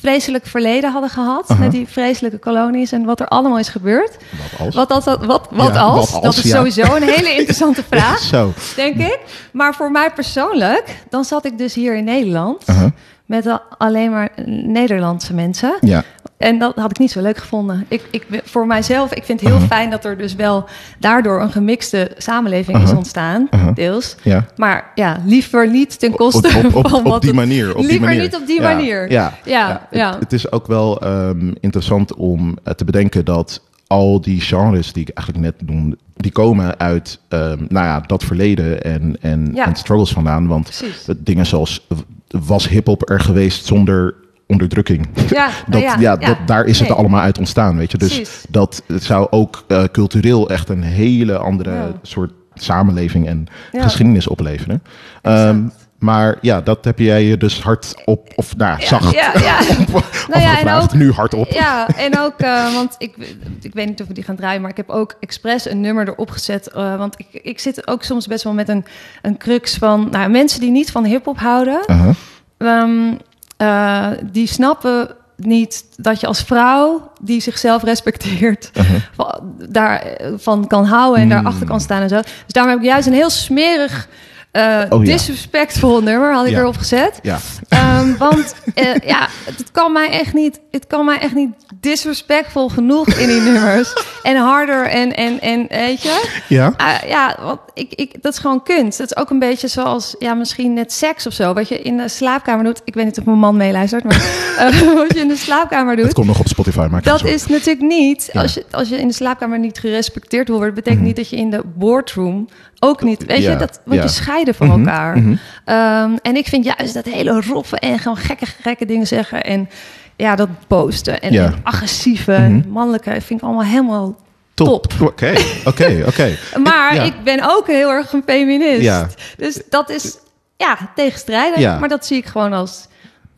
[0.00, 1.58] vreselijk verleden hadden gehad Uh-huh.
[1.58, 4.16] met die vreselijke kolonies en wat er allemaal is gebeurd?
[4.58, 4.74] Wat als?
[4.74, 6.10] Wat, als, wat, wat, wat Ja, als?
[6.12, 6.56] wat als, Dat is ja.
[6.56, 8.52] sowieso een hele interessante vraag, Zo.
[8.76, 9.18] denk ik.
[9.52, 12.90] Maar voor mij persoonlijk, dan zat ik dus hier in Nederland Uh-huh.
[13.26, 15.76] met al- alleen maar Nederlandse mensen.
[15.80, 16.02] Ja.
[16.38, 17.84] En dat had ik niet zo leuk gevonden.
[17.88, 21.50] Ik, ik, voor mijzelf, ik vind het heel fijn dat er dus wel daardoor een
[21.52, 22.96] gemixte samenleving is Uh-huh.
[22.98, 23.74] ontstaan, Uh-huh.
[23.74, 24.16] deels.
[24.22, 24.46] Ja.
[24.56, 27.70] Maar ja, liever niet ten koste op, op, op, van op wat die het- manier.
[27.70, 28.22] Op die liever manier.
[28.22, 29.10] niet op die Ja, manier.
[29.10, 30.10] Ja, ja, ja.
[30.10, 34.92] Het, het is ook wel ehm, interessant om eh, te bedenken dat al die genres
[34.92, 39.56] die ik eigenlijk net noemde, die komen uit ehm, nou ja, dat verleden en, en,
[39.56, 40.46] en struggles vandaan.
[40.46, 41.06] Want Precies.
[41.18, 41.86] dingen zoals
[42.28, 44.14] was hip-hop er geweest zonder
[44.48, 45.06] onderdrukking?
[45.30, 46.16] Ja, dat, ja.
[46.16, 46.98] Dat, daar is het Nee.
[46.98, 47.98] allemaal uit ontstaan, weet je.
[47.98, 48.44] Dus Precies.
[48.48, 54.82] dat het zou ook eh, cultureel echt een hele andere soort samenleving en geschiedenis opleveren.
[55.22, 55.60] Ehm,
[55.98, 59.58] maar ja, dat heb jij je dus hard op, of nou, zacht ja, ja.
[59.92, 61.46] op Nou ja, en ook- nu hard op.
[61.50, 63.14] Ja, en ook, eh, want ik,
[63.62, 66.08] ik weet niet of we die gaan draaien, maar ik heb ook expres een nummer
[66.08, 66.66] erop gezet.
[66.68, 68.84] eh, want ik, ik zit ook soms best wel met een,
[69.22, 71.80] een crux van nou, mensen die niet van hip-hop houden.
[71.86, 72.14] Uh-huh.
[72.58, 73.14] Ehm,
[73.58, 78.70] eh, die snappen niet dat je als vrouw die zichzelf respecteert,
[79.16, 81.30] van, daarvan kan houden en Mm.
[81.30, 82.20] daarachter kan staan en zo.
[82.20, 84.08] Dus daarom heb ik juist een heel smerig,
[84.50, 85.12] eh Oh ja.
[85.12, 87.18] disrespectvol nummer had ik erop gezet.
[87.22, 87.38] Ja.
[87.68, 92.68] Ehm, want eh, ja, het kan mij echt niet, het kan mij echt niet disrespectvol
[92.68, 93.92] genoeg in die nummers.
[94.22, 96.40] En harder en, en, en weet je.
[96.48, 96.72] Ja.
[96.76, 98.98] Ah, ja, want ik, ik, dat is gewoon kunst.
[98.98, 101.52] Dat is ook een beetje zoals, ja, misschien net seks of zo.
[101.54, 102.80] Wat je in de slaapkamer doet.
[102.84, 104.14] Ik weet niet of mijn man meeluistert, maar
[104.58, 106.04] eh, wat je in de slaapkamer doet.
[106.04, 108.40] Het komt nog op Spotify, maar Dat is natuurlijk niet, Ja.
[108.42, 111.08] als, je, als je in de slaapkamer niet gerespecteerd wil worden, betekent Mhm.
[111.08, 112.48] niet dat je in de boardroom
[112.80, 114.02] ook niet, weet Ja, je, dat, want ja.
[114.02, 115.18] je scheiden van Mhm, elkaar.
[115.18, 115.34] mhm.
[115.64, 119.68] Ehm, en ik vind juist dat hele roffe en gewoon gekke, gekke dingen zeggen en
[120.16, 121.44] ja, dat posten en, Ja.
[121.44, 122.68] en agressieve, Mhm.
[122.68, 124.16] mannelijke, vind ik allemaal helemaal
[124.54, 124.86] top.
[125.00, 126.36] Oké, oké, oké.
[126.64, 127.02] Maar Ja.
[127.02, 129.14] ik ben ook heel erg een feminist.
[129.36, 130.16] Dus dat is
[130.56, 131.78] ja, tegenstrijdig.
[131.80, 132.87] Maar dat zie ik gewoon als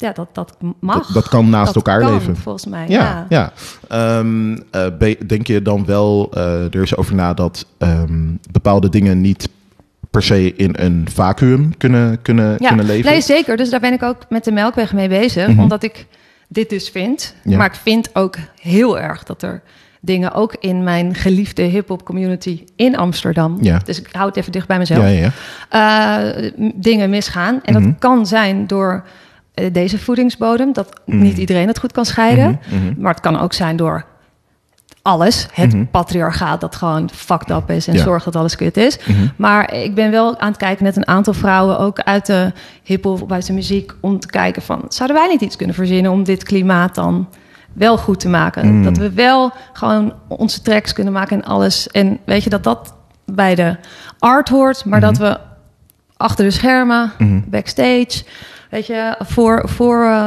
[0.00, 0.96] ja, dat, dat mag.
[1.06, 2.36] Dat, dat kan naast Dat elkaar kan, leven.
[2.36, 2.84] Volgens mij.
[2.88, 3.52] Ja, Ja.
[3.88, 4.18] ja.
[4.18, 9.20] Ehm, eh, denk je dan wel eh, er is over na dat ehm, bepaalde dingen
[9.20, 9.48] niet
[10.10, 13.10] per se in een vacuüm kunnen, kunnen, Ja, kunnen leven?
[13.10, 13.56] nee, zeker.
[13.56, 15.48] Dus daar ben ik ook met de Melkweg mee bezig.
[15.48, 15.60] Mhm.
[15.60, 16.06] Omdat ik
[16.48, 17.34] dit dus vind.
[17.44, 17.56] Ja.
[17.56, 19.62] Maar ik vind ook heel erg dat er
[20.00, 23.58] dingen ook in mijn geliefde hip-hop community in Amsterdam.
[23.60, 23.80] Ja.
[23.84, 25.02] Dus ik hou het even dicht bij mezelf.
[25.02, 25.30] ja, ja,
[25.70, 26.32] ja.
[26.34, 27.60] eh, dingen misgaan.
[27.62, 27.84] En Mhm.
[27.84, 29.04] dat kan zijn door
[29.72, 31.18] deze voedingsbodem, dat Mhm.
[31.22, 32.60] niet iedereen het goed kan scheiden.
[32.70, 32.94] Mhm, mhm.
[33.00, 34.04] Maar het kan ook zijn door
[35.02, 35.46] alles.
[35.52, 38.02] Het patriarchaat dat gewoon fucked up is en Ja.
[38.02, 38.98] zorgt dat alles kut is.
[39.36, 43.22] Maar ik ben wel aan het kijken met een aantal vrouwen, ook uit de hiphop
[43.22, 46.24] of uit de muziek, om te kijken van, zouden wij niet iets kunnen verzinnen om
[46.24, 47.28] dit klimaat dan
[47.72, 48.82] wel goed te maken?
[48.82, 51.88] Dat we wel gewoon onze tracks kunnen maken en alles.
[51.88, 53.76] En weet je, dat dat bij de
[54.18, 55.38] art hoort, maar dat we
[56.16, 57.12] achter de schermen,
[57.46, 58.22] backstage,
[58.70, 60.26] weet je, voor, voor eh,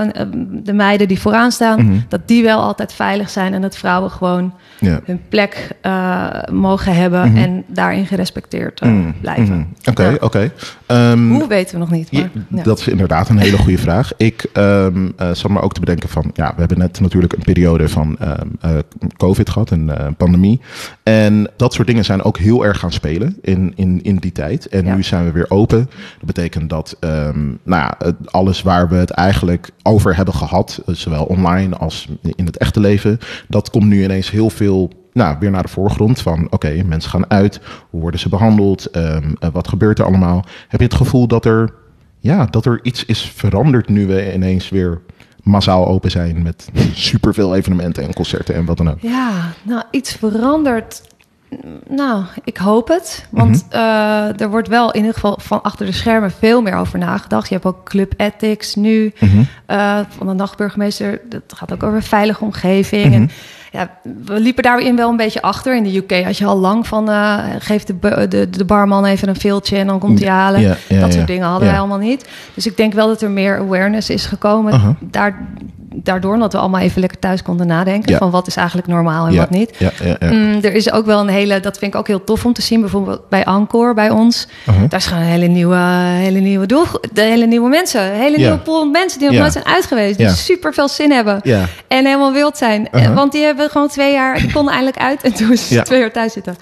[0.63, 1.97] de meiden die vooraan staan, Mhm.
[2.10, 4.99] dat die wel altijd veilig zijn en dat vrouwen gewoon ja.
[5.06, 7.38] hun plek eh, mogen hebben Mhm.
[7.38, 9.43] en daarin gerespecteerd eh, Mm, blijven.
[9.58, 9.89] mhm.
[9.89, 10.17] Oké, Ja.
[10.19, 10.51] oké.
[10.86, 12.12] Ehm, Hoe weten we nog niet.
[12.12, 12.63] Maar, Ja.
[12.63, 14.12] Dat is inderdaad een hele goede vraag.
[14.17, 17.41] Ik ehm eh, zat maar ook te bedenken van, ja, we hebben net natuurlijk een
[17.43, 18.71] periode van ehm, eh,
[19.17, 20.62] COVID gehad, een eh, pandemie.
[21.03, 24.67] En dat soort dingen zijn ook heel erg gaan spelen in, in, in die tijd.
[24.67, 25.79] En nu zijn we weer open.
[26.17, 30.82] Dat betekent dat ehm, nou ja, het- alles waar we het eigenlijk over hebben gehad,
[30.86, 35.38] eh, zowel online als in het echte leven, dat komt nu ineens heel veel nou,
[35.39, 39.50] weer naar de voorgrond van oké, mensen gaan uit, hoe worden ze behandeld, Ehm, eh,
[39.52, 40.46] wat gebeurt er allemaal?
[40.67, 41.74] Heb je het gevoel dat er,
[42.19, 45.02] ja, dat er iets is veranderd nu we ineens weer
[45.43, 49.02] massaal open zijn met superveel evenementen en concerten en wat dan ook?
[49.02, 51.02] Ja, nou, iets verandert.
[51.89, 53.26] Nou, ik hoop het.
[53.30, 53.76] Want Mhm.
[53.80, 57.48] eh, er wordt wel in ieder geval van achter de schermen veel meer over nagedacht.
[57.48, 59.42] Je hebt ook Club Ethics nu Mhm.
[59.66, 61.22] eh, van de nachtburgemeester.
[61.30, 63.06] Dat gaat ook over veilige omgeving.
[63.06, 63.13] Mhm.
[63.13, 63.30] En
[63.72, 63.89] ja,
[64.26, 65.76] we liepen daarin wel een beetje achter.
[65.76, 67.10] In de UK had je al lang van...
[67.10, 70.62] eh geef de, de, de barman even een viltje en dan komt hij halen.
[70.62, 72.30] Ja, ja, dat soort dingen hadden wij allemaal niet.
[72.54, 74.98] Dus ik denk wel dat er meer awareness is gekomen.
[75.00, 75.48] Daar,
[76.04, 78.12] daardoor dat we allemaal even lekker thuis konden nadenken...
[78.12, 78.18] Ja.
[78.18, 79.76] van wat is eigenlijk normaal en ja, wat niet.
[79.78, 80.32] Ja, ja, ja.
[80.32, 82.62] Mm, er is ook wel een hele, dat vind ik ook heel tof om te
[82.62, 84.48] zien, bijvoorbeeld bij Encore, bij ons.
[84.66, 84.86] Aha.
[84.89, 88.58] Daar is gewoon een hele nieuwe, hele nieuwe doel, de hele nieuwe mensen, hele nieuwe
[88.58, 91.66] pool mensen die nog nooit zijn uit geweest, die super veel zin hebben Ja.
[91.88, 92.89] en helemaal wild zijn.
[92.92, 95.82] Eh, Want die hebben gewoon twee jaar, die konden eindelijk uit en toen is ze
[95.82, 96.56] twee jaar thuis zitten.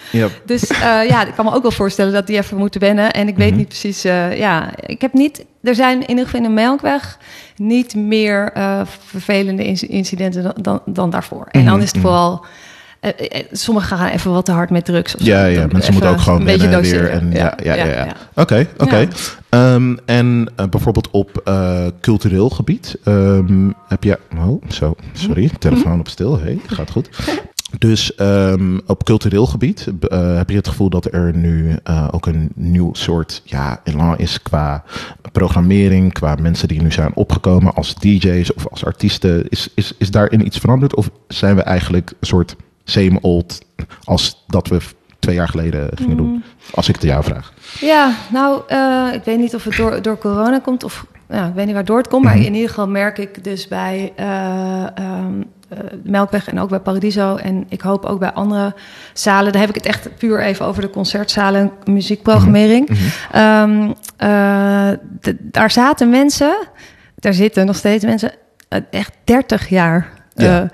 [0.45, 3.11] Dus eh, ja, ik kan me ook wel voorstellen dat die even moeten wennen.
[3.11, 3.57] En ik weet Mhm.
[3.57, 7.17] niet precies, eh, ja, ik heb niet, er zijn in ieder geval in de Melkweg
[7.55, 11.47] niet meer eh, vervelende inc- incidenten dan, dan, dan daarvoor.
[11.51, 12.05] En dan Mhm, is het mhm.
[12.05, 12.45] vooral
[12.99, 15.15] eh, eh, sommigen gaan even wat te hard met drugs.
[15.15, 15.27] Of zo.
[15.27, 17.09] Ja, ja, Dan mensen moeten ook gewoon een beetje wennen weer.
[17.09, 17.85] En, ja, ja, ja.
[17.85, 18.15] ja, ja.
[18.35, 19.07] Oké, oké.
[19.49, 21.51] Ehm, en bijvoorbeeld op
[22.01, 24.19] cultureel gebied ehm, heb je...
[24.37, 26.39] Oh, zo, sorry, telefoon op stil.
[26.39, 27.09] Hey, gaat goed.
[27.79, 32.25] Dus ehm, op cultureel gebied eh, heb je het gevoel dat er nu eh, ook
[32.25, 34.83] een nieuw soort ja, elan is qua
[35.31, 39.49] programmering, qua mensen die nu zijn opgekomen als DJ's of als artiesten.
[39.49, 43.65] Is, is, is daarin iets veranderd of zijn we eigenlijk een soort same old
[44.03, 44.79] als dat we
[45.21, 46.43] twee jaar geleden gingen doen?
[46.73, 47.53] Als ik het jou vraag.
[47.79, 51.65] Ja, nou, eh, ik weet niet of het door, door corona komt of ik weet
[51.65, 52.33] niet waardoor het komt, Mhm.
[52.37, 54.25] maar in ieder geval merk ik dus bij eh,
[54.95, 58.73] ehm, eh, Melkweg en ook bij Paradiso en ik hoop ook bij andere
[59.13, 59.51] zalen.
[59.51, 62.89] Daar heb ik het echt puur even over de concertzalen, muziekprogrammering.
[62.89, 62.99] Mhm.
[63.31, 64.89] Ehm, eh,
[65.21, 66.55] d- daar zaten mensen,
[67.15, 68.31] daar zitten nog steeds mensen,
[68.89, 70.69] echt 30 jaar Ja.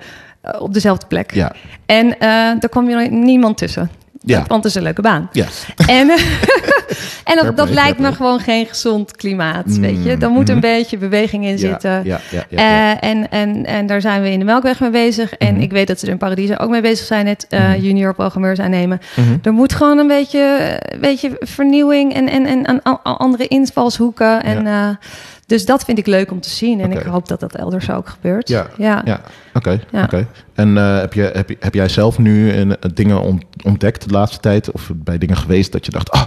[0.58, 1.34] op dezelfde plek.
[1.34, 1.52] Ja,
[1.86, 2.18] En eh,
[2.60, 3.90] daar kwam je niemand tussen.
[4.20, 4.44] Ja.
[4.46, 5.28] Want het is een leuke baan.
[5.32, 5.46] ja.
[5.86, 6.10] En,
[7.30, 10.16] en dat, dat lijkt me gewoon geen gezond klimaat, Mm, weet je.
[10.16, 10.66] Daar moet een mhm.
[10.66, 12.04] beetje beweging in zitten.
[12.04, 12.20] ja.
[12.50, 15.32] Eh, en, en, en daar zijn we in de Melkweg mee bezig.
[15.32, 15.62] En Mhm.
[15.62, 17.80] ik weet dat ze er in Paradiso ook mee bezig zijn, net eh, Mhm.
[17.80, 19.00] junior programmeurs aannemen.
[19.42, 24.42] Er moet gewoon een beetje, een beetje vernieuwing en, en, en, andere invalshoeken.
[24.42, 24.88] En, eh,
[25.48, 26.80] dus dat vind ik leuk om te zien.
[26.80, 28.48] En ik hoop dat dat elders ook gebeurt.
[28.48, 29.02] Ja, ja.
[29.04, 29.20] Ja,
[29.54, 29.80] oké.
[29.92, 30.08] Ja.
[30.54, 34.10] En eh, heb, je, heb, je- heb jij zelf nu een dingen ont- ontdekt de
[34.14, 34.70] laatste tijd?
[34.70, 36.22] Of bij dingen geweest dat je dacht, ah,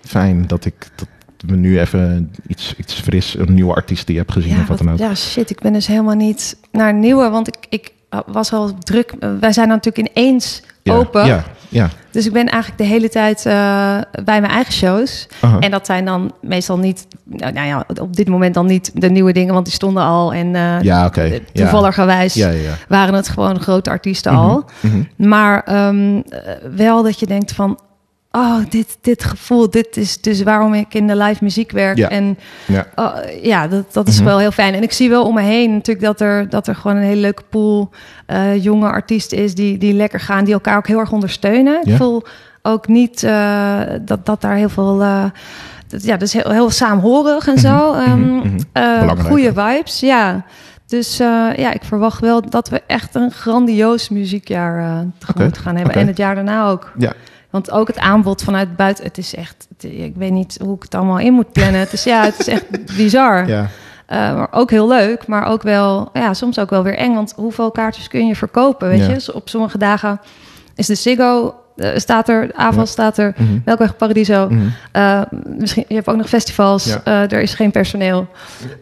[0.00, 1.08] fijn dat ik dat
[1.46, 4.66] we nu even iets, iets fris, een nieuwe artiest die je hebt gezien Ja, of
[4.68, 4.98] wat dan ook?
[4.98, 5.50] ja, shit.
[5.50, 7.28] Ik ben dus helemaal niet naar nieuwe.
[7.30, 7.92] Want ik, ik
[8.26, 9.14] was al druk.
[9.40, 11.26] Wij zijn natuurlijk ineens open.
[11.26, 11.88] Ja, ja.
[12.16, 13.52] Dus ik ben eigenlijk de hele tijd eh,
[14.24, 15.28] bij mijn eigen shows.
[15.40, 15.58] Aha.
[15.58, 17.06] En dat zijn dan meestal niet...
[17.24, 19.52] Nou, nou ja, op dit moment dan niet de nieuwe dingen.
[19.54, 20.32] Want die stonden al.
[20.32, 21.10] En eh ja.
[21.14, 21.38] Ja.
[21.52, 22.72] toevalligerwijs Ja, ja, ja.
[22.88, 24.64] waren het gewoon grote artiesten Mhm, al.
[24.80, 25.28] mhm.
[25.28, 26.40] Maar ehm, eh,
[26.76, 27.78] wel dat je denkt van...
[28.36, 31.96] Oh, dit, dit gevoel, dit is dus waarom ik in de live muziek werk.
[31.96, 32.08] Ja.
[32.08, 32.86] En Ja.
[32.94, 34.24] Oh, ja, dat, dat is Mhm.
[34.24, 34.74] wel heel fijn.
[34.74, 37.20] En ik zie wel om me heen natuurlijk dat er, dat er gewoon een hele
[37.20, 37.90] leuke pool
[38.26, 41.80] eh, jonge artiesten is die, die lekker gaan, die elkaar ook heel erg ondersteunen.
[41.84, 41.90] Ja.
[41.92, 42.22] Ik voel
[42.62, 45.02] ook niet eh, dat, dat daar heel veel.
[45.02, 45.24] eh,
[45.88, 47.94] dat, ja, dus heel, heel saamhorig en zo.
[47.94, 50.44] Mhm, eh, Belangrijk, goede vibes, ja.
[50.86, 51.16] Dus
[51.56, 55.94] ja, ik verwacht wel dat we echt een grandioos muziekjaar tegemoet Oké, gaan hebben.
[55.94, 56.92] En het jaar daarna ook.
[56.98, 57.12] Ja.
[57.56, 60.82] Want ook het aanbod vanuit buiten, het is echt, het- ik weet niet hoe ik
[60.82, 61.80] het allemaal in moet plannen.
[61.80, 62.64] Het is ja, het is echt
[62.96, 63.46] bizar.
[63.48, 63.68] Ja.
[64.06, 67.14] Eh, maar ook heel leuk, maar ook wel, ja, soms ook wel weer eng.
[67.14, 69.08] Want hoeveel kaartjes kun je verkopen, weet Ja.
[69.12, 69.20] je?
[69.20, 70.20] Zo Op sommige dagen
[70.74, 71.54] is de Ziggo, eh,
[71.96, 72.84] staat er, AVAS Ja.
[72.84, 73.58] staat er, Mhm.
[73.64, 74.48] Melkweg Paradiso.
[74.50, 74.60] Mhm.
[74.92, 75.20] Eh,
[75.58, 77.00] misschien, je hebt ook nog festivals, Ja.
[77.04, 78.28] eh, er is geen personeel.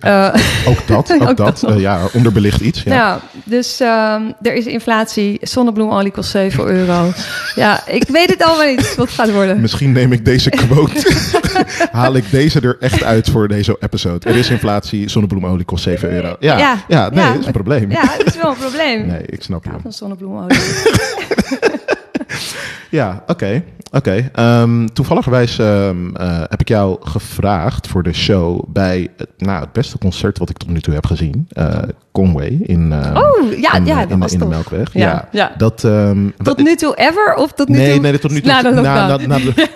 [0.00, 0.34] Eh,
[0.68, 1.62] Ook dat, ook, Ook dat.
[1.62, 2.82] Eh, ja, onderbelicht iets.
[2.82, 2.94] Ja.
[3.06, 7.12] Nou, dus ehm, er is inflatie, zonnebloemolie kost 7 euro.
[7.54, 9.60] ja, ik weet het allemaal niet wat het gaat worden.
[9.60, 11.12] Misschien neem ik deze quote,
[11.92, 14.28] haal ik deze er echt uit voor deze episode.
[14.28, 16.36] Er is inflatie, zonnebloemolie kost 7 euro.
[16.40, 17.30] Ja, ja, Ja, nee, ja.
[17.32, 17.90] dat is een probleem.
[17.90, 19.06] Ja, dat is wel een probleem.
[19.06, 19.70] Nee, ik snap je.
[19.82, 20.58] Van zonnebloemolie.
[22.94, 23.62] Ja, oké.
[23.90, 24.30] oké.
[24.34, 29.72] Ehm, toevalligerwijs ehm, eh, heb ik jou gevraagd voor de show bij het, nou, het
[29.72, 31.46] beste concert wat ik tot nu toe heb gezien.
[31.52, 31.78] eh,
[32.12, 34.46] Conway in, ehm, Oh, ja, in, ja, in, dat was in de.
[34.46, 34.92] Melkweg.
[34.92, 35.52] Ja, Ja, ja.
[35.56, 35.86] Dat,
[36.42, 37.34] Tot nu toe ever?
[37.34, 38.00] Of tot nu nee, toe?
[38.00, 38.52] nee, tot nu toe.
[38.52, 38.70] Na de
[39.26, 39.68] na, de-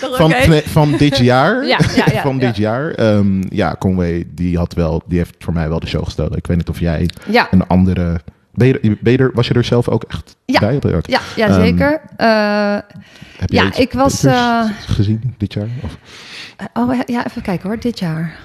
[0.18, 0.32] van,
[0.64, 1.66] van dit jaar.
[1.66, 3.02] Ja, ja, ja, van dit jaar.
[3.48, 6.36] Ja, Conway, die had wel, die heeft voor mij wel de show gestolen.
[6.38, 7.08] Ik weet niet of jij
[7.50, 8.20] een andere.
[8.58, 10.60] Ben je, ben je er, was je er zelf ook echt Ja.
[10.60, 10.76] bij?
[10.76, 10.90] Oké.
[11.02, 12.00] ja, ja Ehm, zeker.
[12.16, 12.76] Eh,
[13.38, 15.68] Heb jij Ja, iets ik was, eh, gezien dit jaar?
[15.82, 15.96] Of,
[16.74, 18.36] oh, ja, even kijken hoor, dit jaar.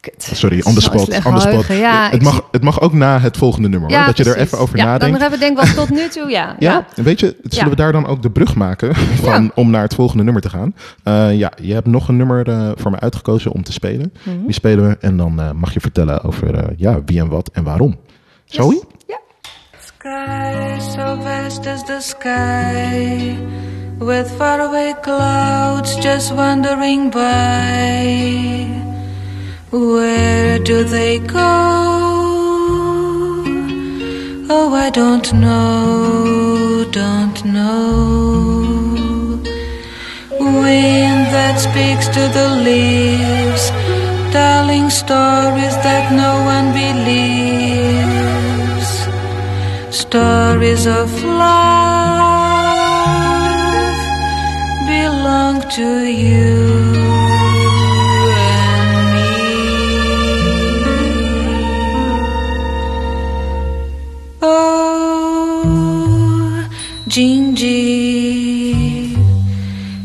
[0.00, 0.30] Kut.
[0.32, 1.24] sorry, on the spot.
[1.26, 1.66] On the spot.
[1.66, 3.90] Ja, het, mag, zie- het mag ook na het volgende nummer.
[3.96, 5.12] hoor, dat je er even over ja, nadenkt.
[5.12, 6.56] Dan hebben we denk ik wel tot nu toe, ja.
[6.58, 7.70] Ja, en weet je, zullen Ja.
[7.70, 8.94] we daar dan ook de brug maken
[9.24, 9.50] van, Ja.
[9.54, 10.74] om naar het volgende nummer te gaan?
[11.02, 14.12] Eh, ja, je hebt nog een nummer eh, voor me uitgekozen om te spelen.
[14.22, 14.44] Mhm.
[14.44, 17.50] Die spelen we en dan eh, mag je vertellen over eh, ja, wie en wat
[17.52, 17.98] en waarom.
[18.52, 18.80] Zoe?
[19.78, 23.38] Sky so vast as the sky,
[24.00, 28.66] with faraway clouds just wandering by.
[29.70, 31.52] Where do they go?
[34.56, 39.40] Oh, I don't know, don't know.
[40.40, 43.64] Wind that speaks to the leaves,
[44.32, 48.09] telling stories that no one believes
[49.92, 51.50] stories of love
[54.86, 56.70] belong to you
[58.36, 59.30] and me.
[64.42, 65.66] Oh,
[67.08, 67.80] Gingy.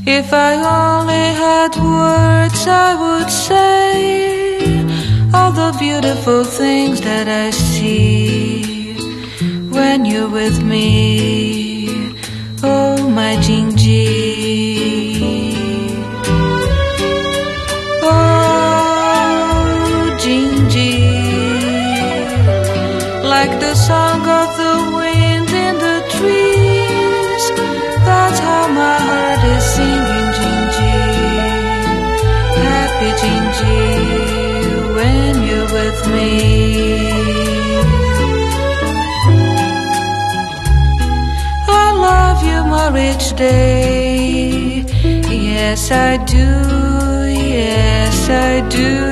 [0.07, 4.83] If I only had words, I would say
[5.33, 8.64] all the beautiful things that I see
[9.85, 11.87] when you're with me.
[12.63, 14.24] Oh, my Gingy.
[43.35, 44.83] More day.
[45.29, 46.47] Yes, I do.
[47.57, 49.11] Yes, I do.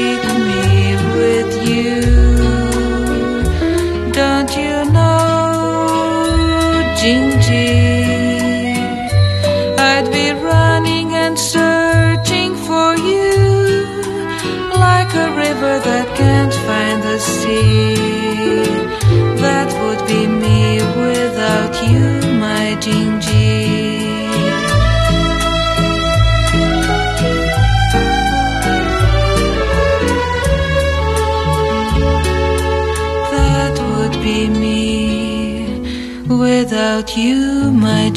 [37.14, 38.10] you, my.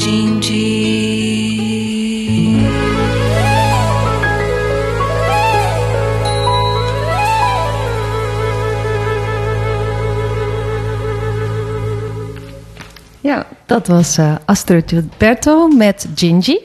[13.20, 16.58] Ja, dat was eh, Astrid Gilberto met Gingy.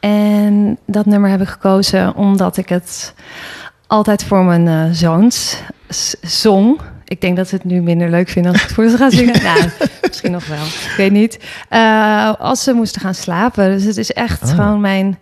[0.00, 3.14] En dat nummer heb ik gekozen omdat ik het
[3.86, 5.62] altijd voor mijn eh, zoons
[6.20, 6.80] zong.
[7.04, 9.10] Ik denk dat ze het nu minder leuk vinden als ik het voor ze ga
[9.10, 9.42] zingen.
[9.42, 9.70] nou,
[10.08, 10.64] misschien nog wel.
[10.64, 11.38] Ik weet niet.
[11.68, 13.70] Eh, als ze moesten gaan slapen.
[13.70, 14.48] Dus het is echt Oh.
[14.48, 15.18] gewoon mijn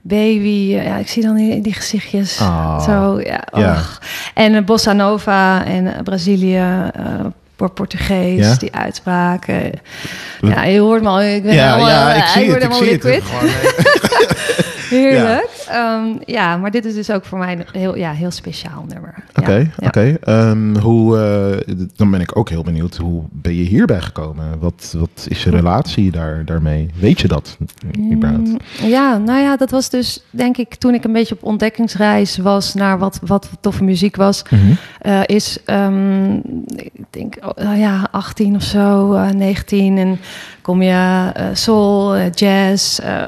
[0.00, 0.78] baby.
[0.84, 2.40] Ja, ik zie dan die, die gezichtjes.
[2.40, 2.84] Ah.
[2.84, 3.20] Zo,
[3.52, 3.76] ja.
[4.34, 6.56] En eh, Bossa Nova en eh, Brazilië.
[6.94, 7.02] eh,
[7.56, 8.54] voor Portugees, Ja?
[8.54, 9.70] die uitspraken.
[10.40, 11.22] Ja, je hoort me al.
[11.22, 12.72] Ik ben Ja, helemaal, ja, ik zie word het.
[12.72, 14.72] Ik helemaal zie het.
[14.94, 15.64] Heerlijk.
[15.68, 16.04] Ja.
[16.26, 19.14] ja, maar dit is dus ook voor mij een heel, ja, heel speciaal nummer.
[19.34, 19.86] Oké, ja.
[19.86, 20.16] oké.
[20.20, 22.96] Ehm, hoe, eh, dan ben ik ook heel benieuwd.
[22.96, 24.58] Hoe ben je hierbij gekomen?
[24.58, 26.90] Wat, wat is je relatie daar, daarmee?
[26.94, 27.56] Weet je dat
[28.12, 28.48] überhaupt?
[28.48, 32.36] Mm, Ja, nou ja, dat was dus denk ik toen ik een beetje op ontdekkingsreis
[32.36, 34.42] was naar wat, wat toffe muziek was.
[34.50, 34.62] Mhm.
[35.00, 36.34] eh, is, ehm,
[36.76, 39.98] ik denk, oh, ja, 18 of zo, eh, 19.
[39.98, 40.18] En
[40.64, 42.98] kom je eh, soul, eh, jazz.
[42.98, 43.22] eh,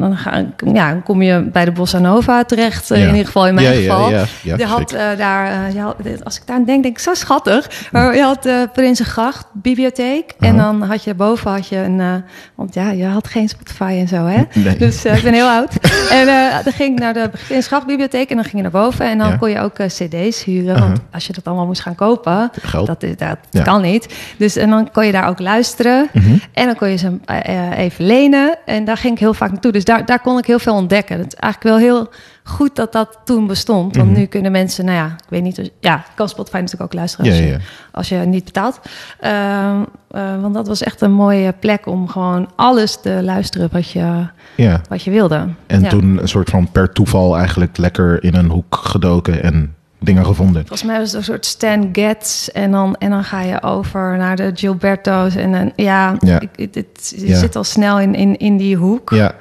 [0.00, 2.88] dan, ga, ja, dan kom je bij de Bossa Nova terecht.
[2.88, 2.94] Ja.
[2.94, 4.10] In ieder geval in mijn Ja, geval.
[4.10, 4.24] ja,
[4.56, 7.88] je had daar, je had, als ik daar aan denk, denk ik zo schattig.
[7.92, 10.34] Maar je had de Prinsengracht bibliotheek.
[10.38, 12.24] En dan had je boven had je een,
[12.54, 14.42] want ja, je had geen Spotify en zo, hè?
[14.54, 14.76] Nee.
[14.88, 15.72] Dus ik ben heel oud.
[16.10, 16.26] en
[16.64, 19.06] dan ging ik naar de Prinsengrachtbibliotheek en dan ging je naar boven.
[19.10, 20.78] En dan kon je ook cd's huren.
[20.80, 22.86] Want als je dat allemaal moest gaan kopen, Geld.
[22.86, 23.62] dat, is- dat Ja.
[23.62, 24.14] kan niet.
[24.38, 26.08] Dus en dan kon je daar ook luisteren.
[26.12, 26.36] Mhm.
[26.52, 28.58] En dan kon je ze eh, eh, even lenen.
[28.66, 29.72] En daar ging ik heel vaak naartoe.
[29.72, 31.18] Dus daar, daar kon ik heel veel ontdekken.
[31.18, 32.08] Het is eigenlijk wel heel
[32.44, 33.96] goed dat dat toen bestond.
[33.96, 34.18] Want Mhm.
[34.18, 35.70] nu kunnen mensen, nou ja, ik weet niet.
[35.80, 37.56] Ja, ik kan Spotify natuurlijk ook luisteren als, Ja, je,
[37.92, 38.80] als je niet betaalt.
[39.20, 43.90] Ehm, eh, want dat was echt een mooie plek om gewoon alles te luisteren wat
[43.90, 44.80] je, Ja.
[44.88, 45.46] wat je wilde.
[45.66, 50.24] En toen een soort van per toeval eigenlijk lekker in een hoek gedoken en dingen
[50.24, 50.66] gevonden.
[50.66, 52.48] Volgens mij was het een soort Stan Getz.
[52.48, 55.34] En dan, en dan ga je over naar de Gilberto's.
[55.36, 56.40] En dan, ja, Ja.
[56.40, 57.38] Ik, het, het- je Ja.
[57.38, 59.10] zit al snel in, in, in die hoek.
[59.10, 59.34] Ja,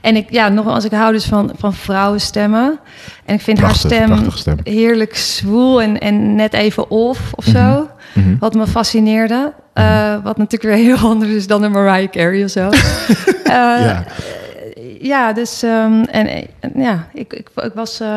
[0.00, 2.78] En ik, ja, nogmaals, ik hou dus van, van vrouwenstemmen.
[3.24, 7.88] En ik vind Prachtig, haar stem, heerlijk zwoel en, en net even off of zo.
[8.12, 8.36] Mhm.
[8.38, 9.52] Wat me fascineerde.
[9.72, 12.68] Eh, wat natuurlijk weer heel anders is dan een Mariah Carey of zo.
[13.44, 14.04] Eh, ja.
[15.02, 16.26] Ja, dus ehm, en,
[16.60, 18.08] en ja, ik, ik, ik was eh,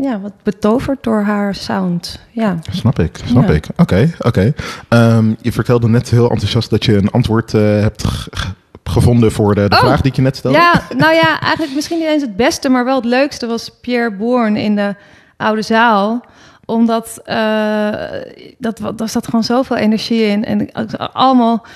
[0.00, 2.20] ja, wat betoverd door haar sound.
[2.30, 2.56] Ja.
[2.70, 3.54] Snap ik, snap Ja.
[3.54, 3.66] ik.
[3.76, 4.52] Oké, oké.
[4.88, 8.52] Ehm, je vertelde net heel enthousiast dat je een antwoord eh, hebt ge- ge-
[8.84, 9.80] gevonden voor de, de Oh.
[9.82, 10.56] vraag die ik je net stelde.
[10.58, 14.12] Ja, nou ja, eigenlijk misschien niet eens het beste, maar wel het leukste was Pierre
[14.16, 14.94] Bourne in de
[15.36, 16.24] oude zaal
[16.64, 17.88] omdat eh,
[18.58, 20.44] dat, daar zat gewoon zoveel energie in.
[20.44, 20.72] En
[21.12, 21.66] allemaal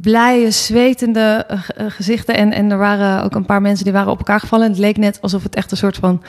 [0.00, 2.34] blije, zwetende eh, eh, gezichten.
[2.36, 4.68] En, en er waren ook een paar mensen die waren op elkaar gevallen.
[4.68, 6.22] Het leek net alsof het echt een soort van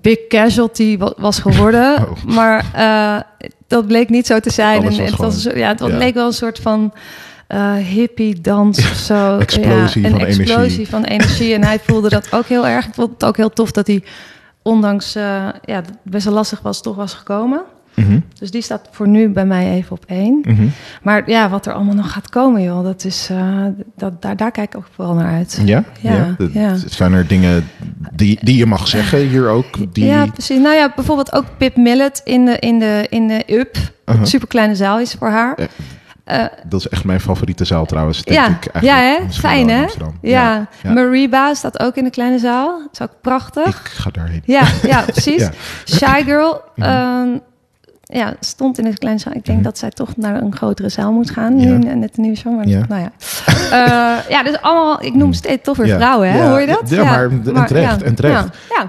[0.00, 1.96] big casualty wa- was geworden.
[2.08, 2.34] Oh.
[2.34, 4.82] Maar eh, dat bleek niet zo te zijn.
[4.84, 5.86] En het, was gewoon- ja, het ja.
[5.86, 6.92] leek wel een soort van
[7.46, 9.38] eh, hippie dans of zo.
[9.38, 10.88] Explosie ja, van een explosie energie.
[10.88, 11.54] van energie.
[11.54, 12.86] En hij voelde dat ook heel erg.
[12.86, 14.02] Ik vond het ook heel tof dat hij
[14.62, 17.60] ondanks ja, dat het best wel lastig was, toch was gekomen.
[17.98, 18.18] Mhm.
[18.38, 20.40] Dus die staat voor nu bij mij even op één.
[20.42, 20.66] Mhm.
[21.02, 23.64] Maar ja, wat er allemaal nog gaat komen, joh, dat is, eh,
[23.96, 25.60] dat, daar, daar kijk ik ook vooral naar uit.
[25.64, 25.84] Ja?
[26.00, 26.74] Ja, De- ja.
[26.86, 27.68] Zijn er dingen
[28.12, 29.94] die, die je mag zeggen hier ook?
[29.94, 30.04] Die...
[30.06, 30.58] Ja, precies.
[30.60, 33.76] Nou ja, bijvoorbeeld ook Pip Millet in de, in de, in de UP.
[34.22, 35.54] Super kleine zaal is voor haar.
[35.60, 35.66] Ja.
[36.24, 38.22] Eh, Dat is echt mijn favoriete zaal trouwens.
[38.24, 38.82] Denk ja, ik eigenlijk
[39.20, 39.32] ja, hè?
[39.32, 39.84] Fijn, hè?
[40.22, 40.68] Ja.
[40.82, 40.92] ja.
[40.92, 42.78] Mariba staat ook in de kleine zaal.
[42.78, 43.66] Dat is ook prachtig.
[43.80, 44.42] Ik ga daarheen.
[44.44, 45.42] Ja, ja, precies.
[45.84, 45.96] Ja.
[45.96, 47.28] Shy Girl ehm,
[48.12, 49.32] ja, stond in de kleine zaal.
[49.32, 51.54] Ik denk dat zij toch naar een grotere zaal moet gaan.
[51.54, 51.68] Mhm.
[51.68, 51.76] Ja.
[51.76, 52.50] Nu net een nieuwe.
[52.56, 52.84] Maar Ja.
[52.88, 53.10] nou ja.
[53.70, 55.96] Eh, ja, dus allemaal, ik noem steeds toch weer Ja.
[55.96, 56.48] vrouwen, hè?
[56.48, 56.90] Hoor je dat?
[56.90, 58.46] ja, maar- en terecht, en terecht.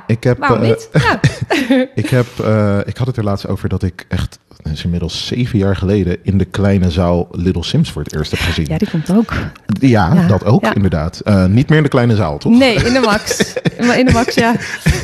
[0.07, 0.89] Ik heb, eh, niet?
[0.93, 1.19] Ja.
[1.95, 5.27] Ik, heb, eh, ik had het er laatst over dat ik echt, het is inmiddels
[5.27, 8.65] zeven jaar geleden, in de kleine zaal Little Sims voor het eerst heb gezien.
[8.69, 9.33] ja, die komt ook.
[9.79, 10.73] Ja, Ja, dat ook ja.
[10.73, 11.19] inderdaad.
[11.19, 12.57] Eh, niet meer in de kleine zaal, toch?
[12.57, 13.53] Nee, in de max.
[13.97, 14.55] In de max, ja.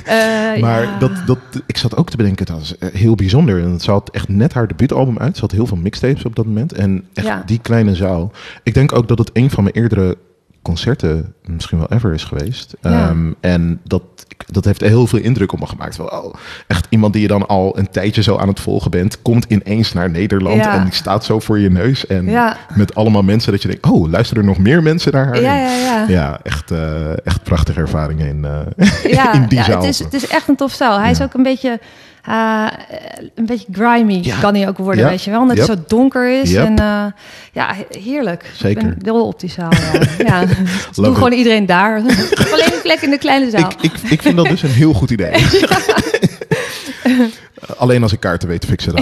[0.05, 0.97] Eh, Maar ja.
[0.99, 3.61] dat, dat, ik zat ook te bedenken, dat is eh, heel bijzonder.
[3.63, 5.35] En ze had echt net haar debuutalbum uit.
[5.35, 6.73] Ze had heel veel mixtapes op dat moment.
[6.73, 8.31] En echt die kleine zaal.
[8.63, 10.17] Ik denk ook dat het een van mijn eerdere
[10.65, 12.75] concerten misschien wel ever is geweest.
[12.81, 13.07] Ja.
[13.09, 14.01] Ehm, en dat,
[14.51, 15.97] dat heeft heel veel indruk op me gemaakt.
[15.97, 16.33] Wel, oh,
[16.67, 19.93] echt iemand die je dan al een tijdje zo aan het volgen bent, komt ineens
[19.93, 20.73] naar Nederland Ja.
[20.77, 22.07] en die staat zo voor je neus.
[22.07, 22.57] En Ja.
[22.75, 25.41] met allemaal mensen dat je denkt, oh, luisteren er nog meer mensen naar haar?
[26.09, 28.47] Ja, echt, eh, echt prachtige ervaringen in,
[29.17, 29.81] ja, in die ja, zaal.
[29.81, 30.99] Het is, het is echt een tof zaal.
[30.99, 31.79] Hij is ook een beetje,
[32.27, 32.65] eh,
[33.35, 34.39] een beetje grimy, Ja.
[34.39, 35.09] kan hij ook worden, Ja.
[35.09, 35.41] weet je wel.
[35.41, 35.67] Omdat Yep.
[35.67, 36.51] het zo donker is.
[36.51, 36.65] Yep.
[36.65, 37.05] En eh,
[37.51, 38.51] ja, he- heerlijk.
[38.55, 38.81] Zeker.
[38.83, 39.71] Ik ben dol op die zaal.
[39.71, 39.99] Ja.
[40.27, 40.43] ja.
[40.93, 42.01] Doe gewoon iedereen daar.
[42.53, 43.69] Alleen een plek in de kleine zaal.
[43.69, 45.31] Ik, ik, ik vind dat dus een heel goed idee.
[47.77, 48.93] Alleen als ik kaarten weet te fixen.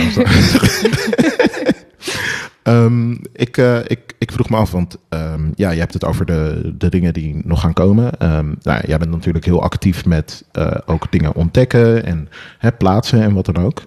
[2.64, 6.26] Ehm, ik, eh, ik, ik vroeg me af, want ehm, ja, je hebt het over
[6.26, 8.20] de, de dingen die nog gaan komen.
[8.20, 12.72] Ehm, nou, ja, jij bent natuurlijk heel actief met eh, ook dingen ontdekken en hè,
[12.72, 13.82] plaatsen en wat dan ook.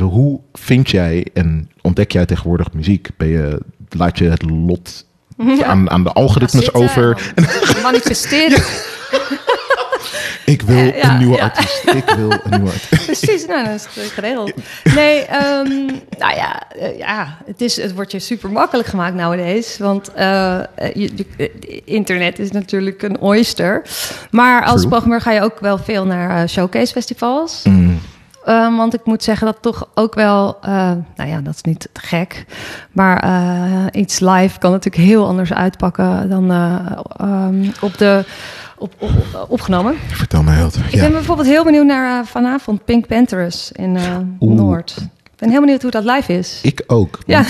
[0.00, 3.08] Hoe vind jij en ontdek jij tegenwoordig muziek?
[3.16, 5.06] Ben je, laat je het lot
[5.64, 7.32] aan, aan de algoritmes Zitten over?
[7.34, 8.62] en Manifesteren.
[10.48, 11.42] Ik wil Ja, ja, een nieuwe ja.
[11.42, 11.82] artiest.
[11.94, 13.04] Ik wil een nieuwe artiest.
[13.20, 14.52] Precies, nou, dat is geregeld.
[14.94, 15.68] Nee, ehm,
[16.18, 19.78] nou ja, eh, ja het, is, het wordt je super makkelijk gemaakt nowadays.
[19.78, 20.60] Want eh,
[20.94, 23.82] je, je- internet is natuurlijk een oyster.
[24.30, 24.88] Maar als True.
[24.88, 27.62] programmeur ga je ook wel veel naar showcase festivals.
[27.64, 27.98] Mm,
[28.44, 30.58] Ehm, want ik moet zeggen dat toch ook wel,
[31.16, 32.44] nou ja, dat is niet te gek.
[32.92, 33.24] Maar
[33.94, 36.76] iets live kan natuurlijk heel anders uitpakken dan eh,
[37.16, 38.24] ehm, op de,
[38.78, 39.94] op, op, opgenomen.
[40.08, 40.76] vertel mij wat.
[40.90, 43.98] Ik ben bijvoorbeeld heel benieuwd naar eh, vanavond Pink Panthers in
[44.40, 44.56] Oeh.
[44.56, 44.94] Noord.
[45.24, 46.58] Ik ben heel benieuwd hoe dat live is.
[46.62, 47.18] Ik ook.
[47.26, 47.44] Ja.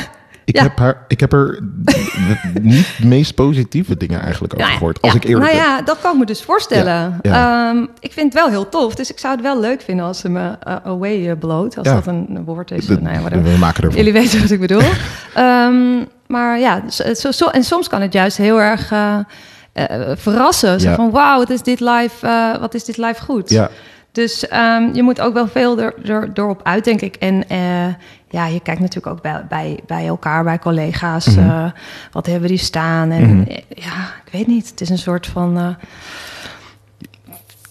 [0.45, 0.63] Ik, Ja.
[0.63, 1.59] heb haar, ik heb er
[2.63, 5.03] niet de meest positieve dingen eigenlijk over Nou gehoord.
[5.03, 5.67] Als ik eerlijk Nou ben.
[5.73, 7.19] ja, dat kan ik me dus voorstellen.
[7.23, 8.95] Ja, Ehm, ik vind het wel heel tof.
[8.95, 11.77] Dus ik zou het wel leuk vinden als ze me eh, away bloot.
[11.79, 12.87] Als dat een, woord is.
[12.87, 13.97] De- nou ja, we maken ervan.
[13.99, 14.83] Jullie weten wat ik bedoel.
[15.35, 16.83] Ehm, maar ja,
[17.31, 18.93] zo, en soms kan het juist heel erg
[19.87, 20.81] eh, verrassen.
[20.81, 20.95] Zo Ja.
[20.95, 23.51] van, wauw, wat is dit live, eh, wat is dit live goed.
[23.51, 23.71] Ja,
[24.13, 27.17] Dus ehm, je moet ook wel veel er, er, erop uit, denk ik.
[27.17, 27.87] En eh,
[28.31, 31.27] ja, je kijkt natuurlijk ook bij, bij, bij elkaar, bij collega's.
[31.35, 31.69] Mhm.
[32.13, 33.11] wat hebben die staan?
[33.11, 33.51] En Mhm.
[33.69, 34.69] ja, ik weet niet.
[34.71, 35.77] Het is een soort van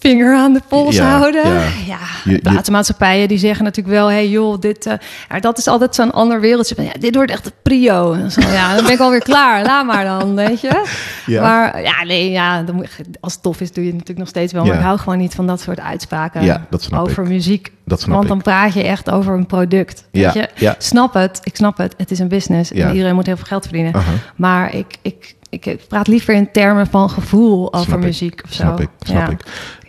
[0.00, 1.44] vinger aan de pols Ja, houden.
[1.86, 1.98] ja.
[2.24, 4.06] Je- platenmaatschappijen die zeggen natuurlijk wel...
[4.06, 4.84] hey joh, dit,
[5.28, 6.82] ja, dat is altijd zo'n ander wereldje.
[6.82, 8.12] Ja, dit wordt echt de prio.
[8.12, 9.64] En zo, ja, dan ben ik alweer klaar.
[9.64, 10.82] Laat maar dan, weet je.
[11.26, 11.42] Ja.
[11.42, 14.18] Maar ja, nee, ja, dan moet, je- als het tof is doe je het natuurlijk
[14.18, 14.64] nog steeds wel.
[14.64, 17.28] Maar ik hou gewoon niet van dat soort uitspraken dat over ik.
[17.28, 17.72] muziek.
[17.84, 18.28] dat snap Want ik.
[18.30, 20.04] dan praat je echt over een product.
[20.12, 20.74] Ja, Weet je?
[20.78, 21.94] Snap het, ik snap het.
[21.96, 23.92] Het is een business en iedereen moet heel veel geld verdienen.
[24.36, 28.04] Maar ik, ik, ik praat liever in termen van gevoel over Snap ik.
[28.04, 28.62] muziek of zo.
[28.62, 29.28] Snap ik, snap Ja.
[29.32, 29.40] ik.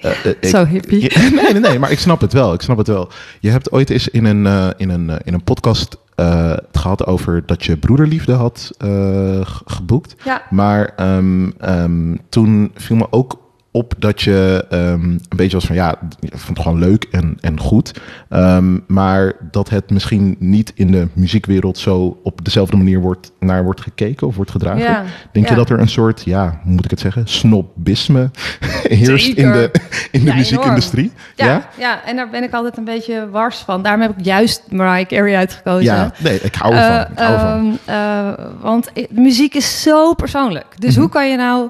[0.01, 1.11] Eh, ik- Zo hippie.
[1.35, 2.53] Nee, nee, nee, maar ik snap het wel.
[2.53, 3.09] Ik snap het wel.
[3.39, 6.77] Je hebt ooit eens in een, eh, in een, eh, in een podcast eh, het
[6.77, 10.15] gehad over dat je broederliefde had eh, geboekt.
[10.25, 10.41] Ja.
[10.49, 13.39] Maar ehm, ehm, toen viel me ook
[13.71, 17.37] op dat je ehm, een beetje was van ja, ik vond het gewoon leuk en,
[17.41, 17.99] en goed.
[18.29, 23.63] Ehm, maar dat het misschien niet in de muziekwereld zo op dezelfde manier wordt, naar
[23.63, 24.81] wordt gekeken of wordt gedragen.
[24.81, 28.29] Ja, Denk je dat er een soort, ja, hoe moet ik het zeggen, snobisme
[28.83, 29.71] heerst in de,
[30.11, 31.11] in de Ja, muziekindustrie?
[31.35, 32.03] Ja, ja?
[32.05, 33.83] en daar ben ik altijd een beetje wars van.
[33.83, 35.83] Daarom heb ik juist Mariah Carey uitgekozen.
[35.83, 37.11] Ja, nee, ik hou ervan.
[37.11, 37.79] ik hou ervan.
[37.85, 40.65] Ehm, eh, want muziek is zo persoonlijk.
[40.77, 40.99] Dus Mhm.
[41.01, 41.69] hoe kan je nou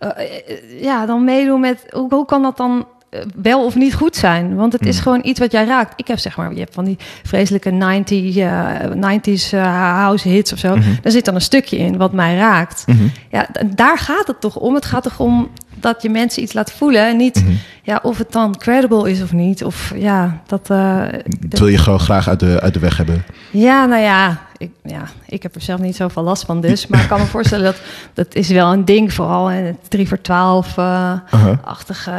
[0.00, 0.08] eh,
[0.48, 1.84] eh, ja, dan meedoen met...
[1.90, 4.54] Hoe, hoe kan dat dan eh, wel of niet goed zijn?
[4.56, 5.02] Want het is Mhm.
[5.02, 5.92] gewoon iets wat jij raakt.
[5.96, 9.62] Ik heb zeg maar, je hebt van die vreselijke 90, eh, 90s eh,
[9.98, 10.76] house hits of zo.
[10.76, 10.88] Mhm.
[11.02, 12.84] Daar zit dan een stukje in wat mij raakt.
[12.86, 13.02] Mhm.
[13.30, 14.74] Ja, daar gaat het toch om.
[14.74, 17.06] Het gaat toch om dat je mensen iets laat voelen.
[17.06, 17.44] En niet.
[17.90, 19.64] Ja, of het dan credible is of niet.
[19.64, 20.70] Of ja, dat...
[20.70, 21.02] eh,
[21.46, 23.24] Dat wil je gewoon graag uit de, uit de weg hebben.
[23.50, 26.86] ja, nou ja ik, ja, ik heb er zelf niet zoveel last van dus.
[26.86, 27.76] Maar ik kan me voorstellen dat
[28.14, 29.12] dat is wel een ding.
[29.12, 31.56] Vooral in het 3 voor 12 eh Uh-huh.
[31.64, 32.10] achtige,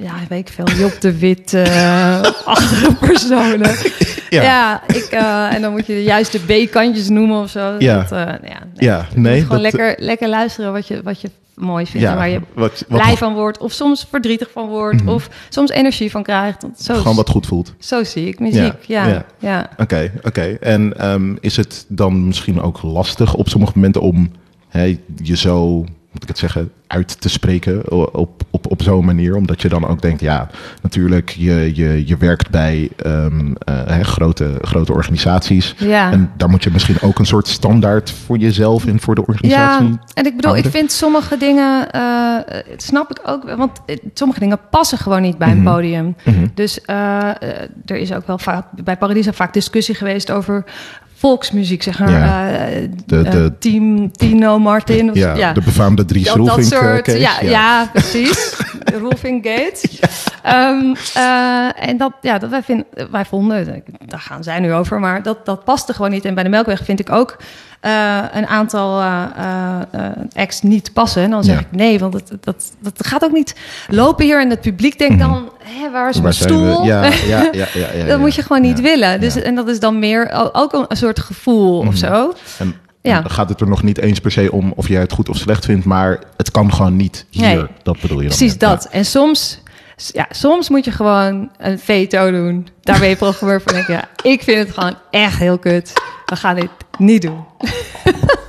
[0.00, 1.54] ja, weet ik veel, Job de Wit
[2.44, 3.70] achtige personen.
[4.30, 4.42] Ja.
[4.42, 5.04] Ja, ik,
[5.54, 7.74] en dan moet je de juiste B-kantjes noemen of zo.
[7.78, 7.96] Ja.
[7.98, 8.58] Dat, eh, ja,
[9.14, 9.36] nee.
[9.36, 12.06] Ja, gewoon dat- lekker, lekker luisteren wat je, wat je mooi vindt.
[12.06, 13.58] Ja, en waar je wat- wat- blij van wordt.
[13.58, 15.02] Of soms verdrietig van wordt.
[15.08, 15.16] Mhm.
[15.16, 16.64] Of soms energie van krijgt.
[16.78, 17.74] Zo, Gewoon wat goed voelt.
[17.78, 18.74] zo zie ik muziek.
[18.86, 19.24] Ja, Ja, ja.
[19.38, 19.70] ja.
[19.76, 20.40] Oké, oké.
[20.60, 24.30] En ehm, is het dan misschien ook lastig op sommige momenten om
[24.68, 29.36] hè, je zo, moet ik het zeggen, uit te spreken op, op, op zo'n manier?
[29.36, 30.48] Omdat je dan ook denkt, ja,
[30.82, 35.74] natuurlijk, je, je, je werkt bij ehm, eh, hè, grote, grote organisaties.
[35.78, 36.12] Ja.
[36.12, 39.88] En daar moet je misschien ook een soort standaard voor jezelf en voor de organisatie.
[39.88, 42.36] Ja, en ik bedoel, ik vind sommige dingen, eh,
[42.70, 45.72] het snap ik ook, want eh, sommige dingen passen gewoon niet bij een Mhm.
[45.74, 46.16] podium.
[46.24, 46.46] Mhm.
[46.54, 50.64] Dus eh, eh, er is ook wel vaak bij Paradiso vaak discussie geweest over
[51.18, 52.10] volksmuziek, zeg maar.
[52.10, 52.48] Ja.
[52.50, 55.10] eh, De- eh, de- team Tino Martin.
[55.10, 57.40] Of, Ja, de befaamde Dries dat, dat eh, soort, ja, ja.
[57.40, 57.88] ja.
[57.92, 58.56] precies.
[58.90, 59.88] De Roelvink Gate.
[60.42, 65.00] Ehm, eh, en dat, ja, dat wij, vinden, wij vonden, daar gaan zij nu over,
[65.00, 66.24] maar dat, dat paste gewoon niet.
[66.24, 67.36] En bij de Melkweg vind ik ook
[67.80, 69.76] eh, een aantal eh,
[70.34, 71.22] acts niet passen.
[71.22, 71.60] En dan zeg Ja.
[71.60, 73.54] ik nee, want het, dat, dat gaat ook niet
[73.88, 74.40] lopen hier.
[74.40, 76.84] En het publiek denkt dan, hè, waar is mijn stoel?
[76.84, 77.12] Ja, ja,
[77.52, 79.20] ja, ja, ja, dat moet je gewoon niet willen.
[79.20, 79.36] Dus.
[79.42, 81.88] En dat is dan meer ook een, soort gevoel Mhm.
[81.88, 82.32] of zo.
[82.58, 83.20] En, Ja.
[83.20, 85.36] dan gaat het er nog niet eens per se om of jij het goed of
[85.36, 87.42] slecht vindt, maar het kan gewoon niet hier.
[87.42, 87.66] Nee.
[87.82, 88.36] Dat bedoel je dan?
[88.36, 88.88] Precies dat.
[88.90, 89.60] En soms,
[89.96, 92.68] ja, soms moet je gewoon een veto doen.
[92.80, 93.72] Daar ben je programmeur van.
[93.72, 95.92] Denk ik, ja, ik vind het gewoon echt heel kut.
[96.26, 97.44] We gaan dit niet doen.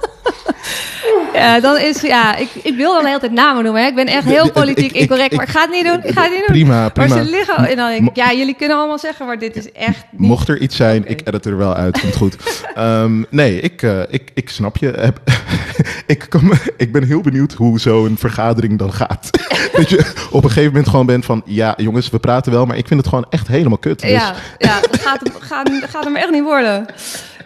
[1.33, 3.81] Ja, dan is, ja, ik, ik wil dan de hele tijd namen noemen.
[3.81, 3.87] Hè.
[3.87, 5.99] Ik ben echt heel politiek incorrect, maar ik ga het niet doen.
[6.03, 6.55] Ik ga het niet doen.
[6.55, 7.15] Prima, prima.
[7.15, 9.71] Maar ze liggen, en dan denk ik, ja, jullie kunnen allemaal zeggen, maar dit is
[9.71, 10.27] echt niet...
[10.27, 12.35] Mocht er iets zijn, ik edit er wel uit, komt goed.
[12.73, 14.93] Ehm, nee, ik, eh, ik, ik snap je.
[16.05, 19.29] Ik, kom, ik ben heel benieuwd hoe zo'n vergadering dan gaat.
[19.73, 21.41] dat je op een gegeven moment gewoon bent van...
[21.45, 23.99] ja, jongens, we praten wel, maar ik vind het gewoon echt helemaal kut.
[24.01, 26.85] Dus, Ja, ja dat gaat, gaat, gaat hem echt niet worden.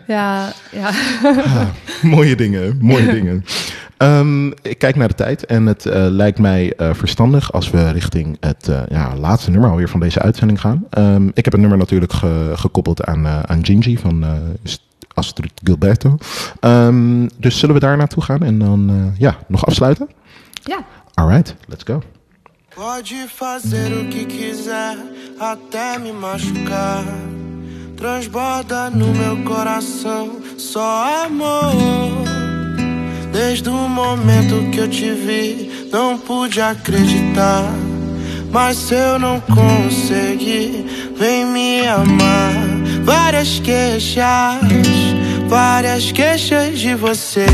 [0.07, 0.89] Ja, ja.
[1.23, 1.65] Ah,
[2.01, 3.45] mooie dingen, mooie dingen.
[3.97, 7.91] Ehm, ik kijk naar de tijd en het eh, lijkt mij eh, verstandig als we
[7.91, 10.85] richting het eh, ja, laatste nummer alweer van deze uitzending gaan.
[10.89, 14.31] Ehm, ik heb het nummer natuurlijk ge- gekoppeld aan, eh, aan Gingy van eh,
[14.63, 14.81] St-
[15.13, 16.17] Astrid Gilberto.
[16.59, 20.09] Ehm, dus zullen we daar naartoe gaan en dan eh, ja, nog afsluiten?
[20.63, 20.77] ja.
[21.13, 22.01] Alright, let's go.
[22.75, 24.95] Pode fazer o que quiser,
[25.37, 27.03] até me machucar.
[28.03, 31.71] Transborda no meu coração só amor.
[33.31, 37.63] Desde o momento que eu te vi, não pude acreditar.
[38.51, 42.51] Mas se eu não conseguir, vem me amar.
[43.05, 44.59] Várias queixas,
[45.47, 47.45] várias queixas de você.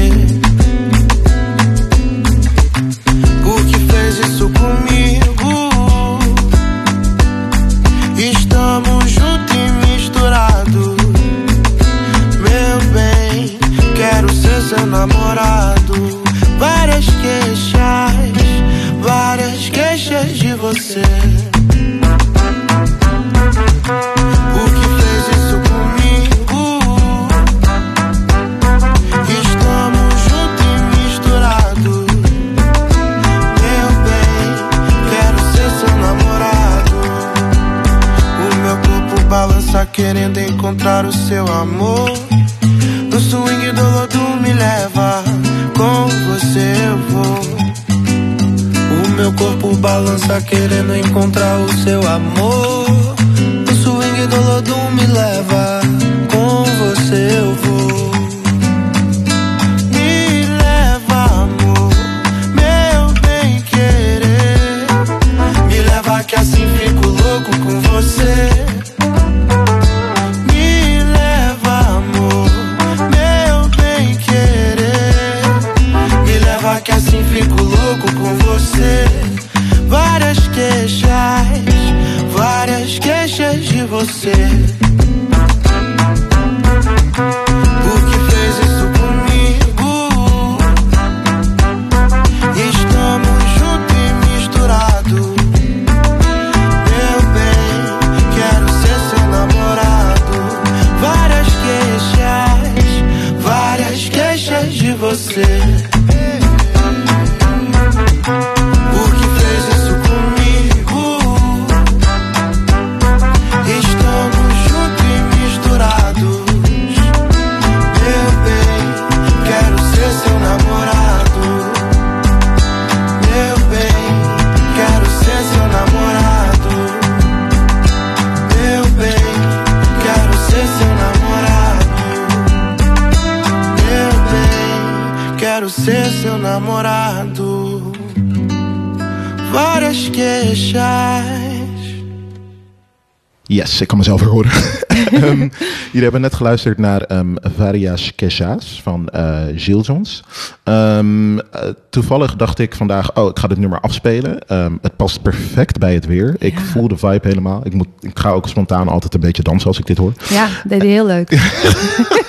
[145.99, 150.23] Jullie hebben net geluisterd naar ehm Varias Quechas van eh Gilles Jones.
[150.63, 154.39] Ehm, eh, toevallig dacht ik vandaag, oh, ik ga dit nummer afspelen.
[154.47, 156.35] Ehm, het past perfect bij het weer.
[156.37, 157.61] Ik voel de vibe helemaal.
[157.63, 160.13] Ik, moet, ik ga ook spontaan altijd een beetje dansen als ik dit hoor.
[160.29, 161.29] Ja, deed hij heel leuk.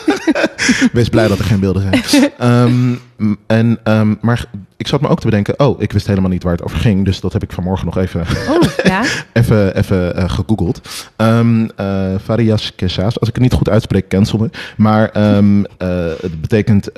[0.92, 2.30] Wees blij dat er geen beelden zijn.
[3.46, 4.44] en, ehm, maar
[4.76, 7.04] ik zat me ook te bedenken, oh, ik wist helemaal niet waar het over ging.
[7.04, 9.02] Dus dat heb ik vanmorgen nog even, Oh, ja.
[9.32, 10.80] even, even eh, gegoogeld.
[11.16, 11.86] Ehm eh,
[12.24, 14.50] Varias Quechas, als ik het niet goed uitspreek, cancel me.
[14.76, 15.88] Maar ehm, eh,
[16.20, 16.88] het betekent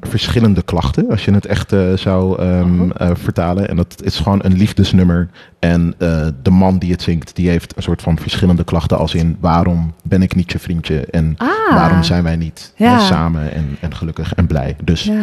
[0.00, 3.68] verschillende klachten, als je het echt zou eh, vertalen.
[3.68, 5.28] En dat is gewoon een liefdesnummer.
[5.58, 5.94] En
[6.42, 8.98] de man die het zingt, die heeft een soort van verschillende klachten.
[8.98, 11.06] Als in, waarom ben ik niet je vriendje?
[11.10, 11.48] En Ah.
[11.74, 12.98] waarom zijn wij niet Ja.
[12.98, 14.76] samen en, en gelukkig en blij?
[14.84, 15.14] Dus Ja.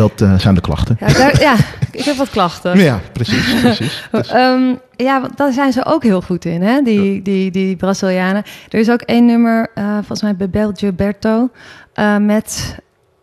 [0.00, 0.96] Dat eh, zijn de klachten.
[1.00, 1.54] Ja, daar, ja,
[1.90, 2.78] ik heb wat klachten.
[2.78, 4.04] Ja, precies, precies.
[4.12, 6.82] Dus- Ehm, ja, want daar zijn ze ook heel goed in, hè?
[6.82, 8.42] Die, die, die Brazilianen.
[8.68, 11.50] Er is ook één nummer, eh, volgens mij Bebel Gilberto,
[11.92, 12.76] eh, met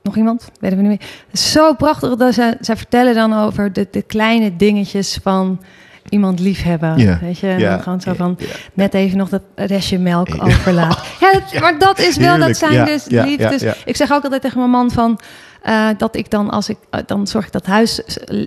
[0.03, 1.09] nog iemand, weten we niet meer.
[1.41, 5.61] Zo prachtig dat zij, zij vertellen dan over de, de kleine dingetjes van
[6.09, 6.97] iemand liefhebben.
[6.97, 8.37] Ja, Weet je, En dan gewoon zo van
[8.73, 11.05] net even nog dat restje melk overlaat.
[11.19, 13.63] Ja, dat, maar dat is wel, Heerlijk, dat zijn dus liefdes.
[13.85, 15.19] Ik zeg ook altijd tegen mijn man van...
[15.67, 18.01] eh, dat ik dan, als ik, eh, dan zorg ik dat het huis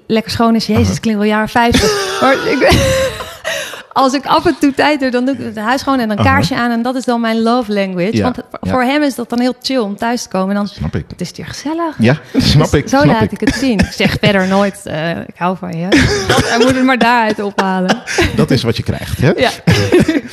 [0.07, 0.66] lekker schoon is.
[0.66, 2.21] Jezus, ik klink wel jaren 50.
[2.21, 2.59] maar ik,
[3.93, 6.16] als ik af en toe tijd heb, dan doe ik het huis schoon en een
[6.16, 6.70] kaarsje aan.
[6.70, 8.16] En dat is dan mijn love language.
[8.16, 10.49] Ja, Want voor hem is dat dan heel chill om thuis te komen.
[10.49, 11.05] En dan, Snap ik.
[11.09, 11.95] het is hier gezellig.
[11.99, 12.88] Ja, snap Dus ik.
[12.88, 13.32] Zo snap laat ik.
[13.32, 13.41] ik.
[13.41, 13.78] het zien.
[13.78, 15.86] Ik zeg verder nooit, eh, ik hou van je.
[16.51, 18.03] Hij moet het maar daaruit ophalen.
[18.36, 19.30] Dat is wat je krijgt, hè?
[19.36, 19.51] Ja.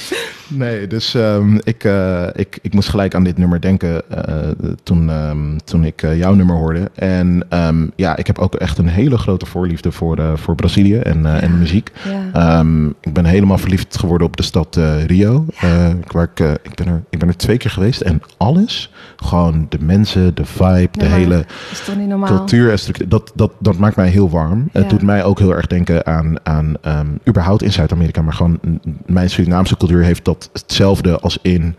[0.49, 4.49] Nee, dus ehm, ik, eh, ik, ik moest gelijk aan dit nummer denken eh,
[4.83, 6.91] toen, ehm, toen ik jouw nummer hoorde.
[6.95, 11.41] En ehm, ja, ik heb ook echt een hele grote voorliefde voor, voor Brazilië en,
[11.41, 11.91] en muziek.
[12.33, 12.65] Ja.
[13.01, 15.45] Ik ben helemaal verliefd geworden op de stad eh, Rio.
[15.59, 18.91] Eh, waar ik, eh, ik, ben er, ik ben er twee keer geweest en alles,
[19.15, 22.37] gewoon de mensen, de vibe, de hele Dat is toch niet normaal?
[22.37, 24.69] cultuur en structuur, dat, dat, dat maakt mij heel warm.
[24.73, 24.79] Ja.
[24.79, 28.59] Het doet mij ook heel erg denken aan, aan ehm, überhaupt in Zuid-Amerika, maar gewoon
[29.05, 31.75] mijn Surinaamse cultuur heeft dat hetzelfde als in.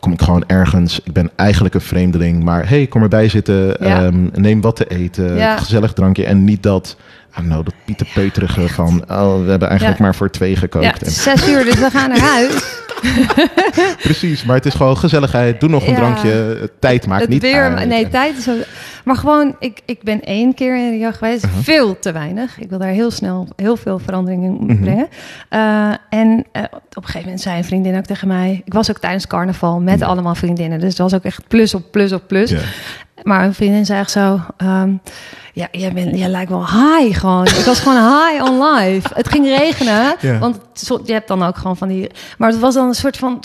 [0.00, 4.04] Kom ik gewoon ergens, ik ben eigenlijk een vreemdeling, maar hey, kom erbij zitten, Ja.
[4.04, 5.56] ehm, neem wat te eten, Ja.
[5.56, 6.96] gezellig drankje en niet dat,
[7.42, 10.04] nou, dat pieterpeuterige van, oh, we hebben eigenlijk Ja.
[10.04, 10.84] maar voor twee gekookt.
[10.84, 12.76] Ja, En- zes uur, dus we gaan naar huis.
[14.02, 17.62] precies, maar het is gewoon gezelligheid, doe nog een drankje, tijd maakt het niet weer,
[17.76, 17.88] uit.
[17.88, 18.48] nee, En- tijd is.
[19.04, 21.62] Maar gewoon, ik, ik ben één keer in Rio geweest, Uh-huh.
[21.62, 22.58] veel te weinig.
[22.58, 24.80] Ik wil daar heel snel heel veel veranderingen in Mhm.
[24.82, 25.08] brengen.
[25.48, 28.62] Eh, en eh, op een gegeven moment zei een vriendin ook tegen mij.
[28.64, 31.82] Ik was ook tijdens carnaval met allemaal vriendinnen, dus het was ook echt plus op
[31.90, 32.54] plus op plus.
[33.22, 34.40] Maar een vriendin zei echt zo.
[34.56, 34.90] ehm,
[35.52, 37.44] ja, jij, bent, jij lijkt wel high gewoon.
[37.46, 39.08] Ik was gewoon high on life.
[39.14, 40.38] Het ging regenen, Ja.
[40.38, 40.58] want
[41.04, 42.10] je hebt dan ook gewoon van die...
[42.38, 43.42] Maar het was dan een soort van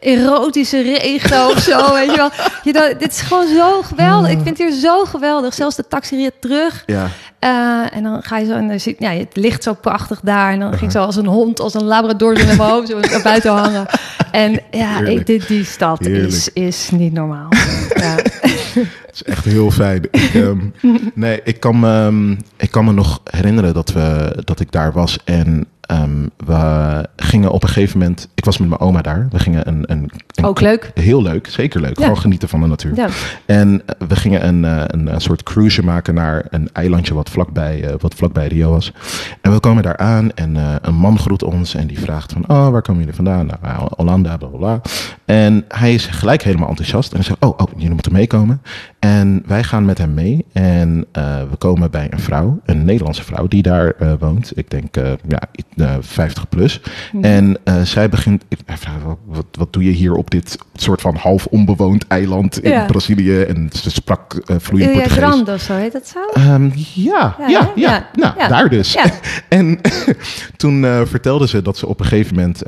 [0.00, 2.30] eh, erotische regen of zo, weet je wel.
[2.62, 4.30] Je dacht, dit is gewoon zo geweldig.
[4.30, 5.54] Ik vind het hier zo geweldig.
[5.54, 6.82] Zelfs de taxi reed terug.
[6.86, 7.06] Ja.
[7.38, 10.52] Eh, en dan ga je zo en dan ja, het ligt zo prachtig daar.
[10.52, 13.00] En dan ging ik zo als een hond, als een labrador naar mijn hoofd zo
[13.00, 13.86] naar buiten hangen.
[14.30, 17.48] En ja, ik, dit, die stad is, is niet normaal.
[17.94, 18.16] Ja.
[19.06, 20.02] Het is echt heel fijn.
[20.10, 20.58] Ik, ehm,
[21.14, 24.92] nee, ik kan, me, ehm, ik kan me nog herinneren dat, we, dat ik daar
[24.92, 25.18] was.
[25.24, 28.28] En ehm, we gingen op een gegeven moment...
[28.34, 29.28] Ik was met mijn oma daar.
[29.30, 29.84] We gingen een...
[29.86, 30.90] een, een Ook leuk.
[30.94, 31.96] Heel leuk, zeker leuk.
[31.98, 32.02] Ja.
[32.02, 32.94] Gewoon genieten van de natuur.
[32.94, 33.08] Ja.
[33.46, 37.30] En eh, we gingen een, eh, een, eh, soort cruise maken naar een eilandje wat
[37.30, 38.92] vlakbij, eh, wat vlakbij Rio was.
[39.40, 42.68] En we komen daar aan en een man groet ons en die vraagt van, oh,
[42.68, 43.46] waar komen jullie vandaan?
[43.46, 44.80] Nou, ja, Hollanda, bla, bla, bla.
[45.24, 48.62] En hij is gelijk helemaal enthousiast en hij zegt, oh, oh, jullie moeten meekomen.
[49.02, 53.24] En wij gaan met hem mee en eh, we komen bij een vrouw, een Nederlandse
[53.24, 54.52] vrouw, die daar eh, woont.
[54.54, 55.40] Ik denk, eh, ja,
[55.76, 56.80] eh, 50 plus.
[57.12, 57.24] Mhm.
[57.24, 61.16] En zij begint, ik, hij vraagt, wat, wat, doe je hier op dit soort van
[61.16, 62.84] half onbewoond eiland in Ja.
[62.84, 63.40] Brazilië?
[63.42, 65.24] En ze sprak vloeiend Ilha Portugees.
[65.24, 66.18] Grande of zo heet dat zo?
[66.32, 68.08] Ehm, ja, ja, Ja.
[68.12, 68.96] Nou, daar dus.
[69.48, 69.80] En
[70.56, 72.58] toen vertelde ze dat ze op een gegeven moment,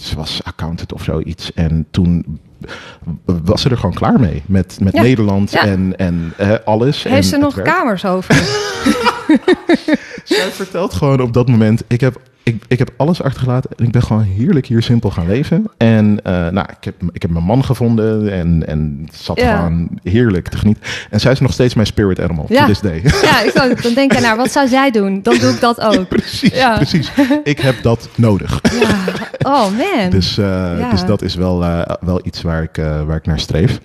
[0.00, 1.52] ze was accountant of zoiets.
[1.52, 2.38] En toen
[3.24, 5.02] was ze er gewoon klaar mee met, met Ja.
[5.02, 5.64] Nederland Ja.
[5.64, 7.04] en, en eh, alles.
[7.04, 7.66] en Heeft ze nog werk.
[7.68, 8.34] kamers over?
[10.24, 13.90] Zij vertelt gewoon op dat moment, ik heb, ik, ik heb alles achtergelaten en ik
[13.90, 15.64] ben gewoon heerlijk hier simpel gaan leven.
[15.76, 19.56] En eh, nou, ik heb, ik heb mijn man gevonden en, en het zat Ja.
[19.56, 20.82] gewoon heerlijk te genieten.
[21.10, 22.60] En zij is nog steeds mijn spirit animal, Ja.
[22.60, 23.00] to this day.
[23.22, 25.22] ja, ik zou dan denken naar wat zou zij doen?
[25.22, 26.08] Dan doe ik dat ook.
[26.08, 26.76] precies, Ja.
[26.76, 27.10] precies.
[27.44, 28.60] Ik heb dat nodig.
[28.80, 28.96] Ja.
[29.38, 30.10] Oh man.
[30.10, 32.76] Dus, eh, dus dat is wel, eh, wel iets waar ik,
[33.06, 33.78] waar ik naar streef.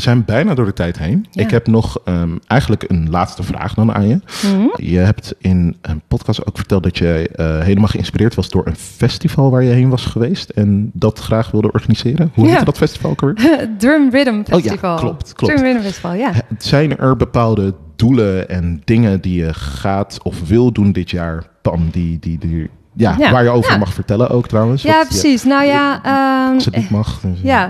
[0.00, 1.26] Zijn bijna door de tijd heen.
[1.30, 1.42] Ja.
[1.42, 4.20] Ik heb nog ehm, eigenlijk een laatste vraag dan aan je.
[4.54, 4.66] Mhm.
[4.84, 8.76] Je hebt in een podcast ook verteld dat je eh, helemaal geïnspireerd was door een
[8.76, 12.30] festival waar je heen was geweest en dat graag wilde organiseren.
[12.34, 12.50] Hoe Ja.
[12.50, 13.36] heette dat festival ook alweer?
[13.78, 14.96] Drum Rhythm Oh ja, Festival.
[14.96, 15.56] klopt, klopt.
[15.56, 16.32] Drum Rhythm Festival, ja.
[16.58, 21.88] Zijn er bepaalde doelen en dingen die je gaat of wil doen dit jaar, Pam,
[21.90, 22.70] die, die, die,
[23.00, 23.76] ja, Ja, waar je over ja.
[23.78, 24.82] mag vertellen ook trouwens?
[24.82, 25.44] Ja, precies.
[25.44, 27.20] Nou ja, ehm, Als het niet mag.
[27.20, 27.68] dus- Ja,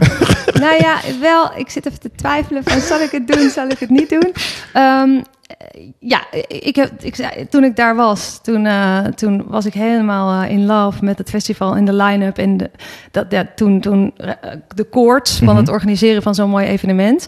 [0.52, 3.78] nou ja, wel, ik zit even te twijfelen van zal ik het doen, zal ik
[3.78, 4.32] het niet doen.
[4.72, 5.22] Ehm, eh,
[5.98, 7.16] ja, ik heb, ik,
[7.50, 11.30] toen ik daar was, toen, eh, toen was ik helemaal eh, in love met het
[11.30, 12.38] festival en de line-up.
[12.38, 12.70] En de,
[13.10, 14.30] dat, ja, toen, toen eh,
[14.74, 15.56] de koorts van Mhm.
[15.56, 17.24] het organiseren van zo'n mooi evenement.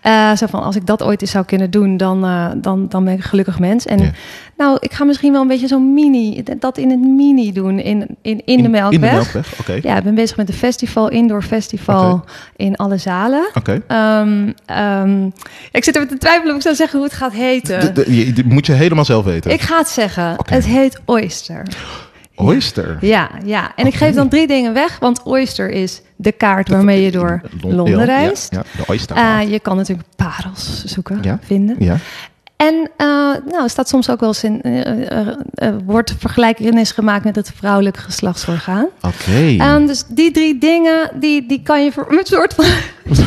[0.00, 3.04] Eh, zo van, als ik dat ooit eens zou kunnen doen, dan, eh, dan, dan
[3.04, 3.86] ben ik een gelukkig mens.
[3.86, 4.12] En
[4.56, 8.06] nou, ik ga misschien wel een beetje zo'n mini, dat in het mini doen, in,
[8.22, 8.92] in, in, de Melkweg.
[8.92, 9.78] In de Melkweg, oké.
[9.82, 12.24] Ja, ik ben bezig met een festival, indoor festival
[12.56, 13.48] in alle zalen.
[13.54, 13.82] Oké.
[13.86, 15.26] Ehm, ehm,
[15.72, 17.61] ik zit even te twijfelen of ik zou zeggen hoe het gaat heten.
[17.62, 19.50] De- de- je- die moet je helemaal zelf weten.
[19.50, 20.36] Ik ga het zeggen.
[20.44, 21.66] Het heet Oyster.
[22.34, 22.96] Oyster.
[23.00, 23.72] Ja, ja.
[23.76, 27.40] En ik geef dan drie dingen weg, want Oyster is de kaart waarmee je door
[27.60, 28.52] Lon- Londen reist.
[28.52, 29.16] Ja, ja, de Oyster.
[29.16, 31.38] Eh, je kan natuurlijk parels zoeken, Ja.
[31.42, 31.76] vinden.
[31.78, 31.96] ja.
[32.56, 33.06] En eh,
[33.50, 38.86] nou, staat soms ook wel eens in, eh, wordt vergelijkenis gemaakt met het vrouwelijke geslachtsorgaan.
[39.00, 39.56] Oké.
[39.58, 42.64] En dus die drie dingen, die, die kan je voor een soort van.
[43.04, 43.24] Ja,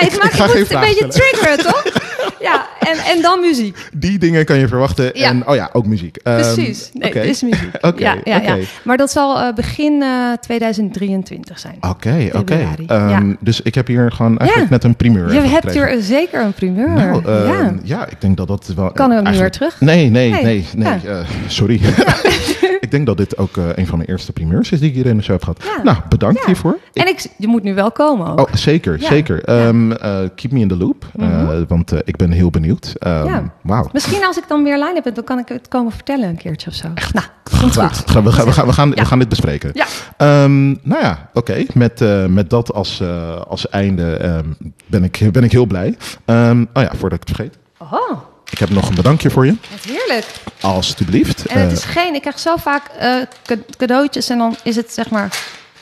[0.00, 1.82] ik, maak, ik moet het een beetje triggeren, toch?
[2.40, 3.88] Ja, en, en dan muziek.
[3.92, 5.10] Die dingen kan je verwachten.
[5.12, 5.28] Ja.
[5.28, 6.16] En, oh ja, ook muziek.
[6.16, 6.90] Ehm, Precies.
[6.92, 7.18] Nee, oké.
[7.18, 7.70] het is muziek.
[7.80, 8.56] Oké, ja, ja, ja.
[8.84, 11.76] Maar dat zal eh, begin eh, 2023 zijn.
[11.80, 12.68] Oké, oké.
[12.86, 13.34] Ehm.
[13.40, 16.88] Dus ik heb hier gewoon eigenlijk net een primeur Je hebt hier zeker een primeur.
[16.90, 17.74] Nou, ehm, ja.
[17.82, 18.06] ja.
[18.08, 18.92] ik denk dat dat wel...
[18.92, 19.80] Kan er ook niet meer terug?
[19.80, 20.42] Nee, nee, Nee.
[20.42, 20.98] nee, nee.
[21.02, 21.18] Ja.
[21.18, 21.80] eh, sorry.
[22.88, 25.06] ik denk dat dit ook eh, een van mijn eerste primeurs is die ik hier
[25.06, 25.76] in de show heb gehad.
[25.76, 25.82] Ja.
[25.82, 26.46] Nou, bedankt Ja.
[26.46, 26.78] hiervoor.
[26.92, 28.40] Ik- En ik, je moet nu wel komen ook.
[28.40, 29.06] Oh, zeker, Ja.
[29.08, 29.44] zeker.
[29.44, 31.64] Ehm, eh, keep me in the loop, eh, Mhm.
[31.68, 32.94] want ik ben heel benieuwd.
[32.98, 33.52] Ehm, Ja.
[33.62, 33.88] Wauw.
[33.92, 36.70] Misschien als ik dan weer line heb, dan kan ik het komen vertellen een keertje
[36.70, 36.88] of zo.
[37.12, 37.26] Nou,
[37.60, 37.96] komt Graag.
[37.96, 38.10] goed.
[38.10, 38.94] Gaan We, gaan, we, gaan, we, gaan, Ja.
[38.94, 39.70] we gaan dit bespreken.
[39.74, 39.86] Ja.
[40.16, 41.64] Ehm, nou ja, oké.
[41.74, 43.02] Met, met dat als,
[43.48, 44.44] als einde ehm,
[44.86, 45.96] ben, ik, ben ik heel blij.
[46.24, 47.58] Ehm, oh ja, voordat ik het vergeet.
[47.78, 48.18] Oh,
[48.50, 49.54] Ik heb nog een bedankje voor je.
[49.86, 50.26] heerlijk.
[50.60, 51.46] Alsjeblieft.
[51.46, 53.14] En het Eh, is geen, ik krijg zo vaak eh,
[53.46, 55.38] ca- cadeautjes en dan is het zeg maar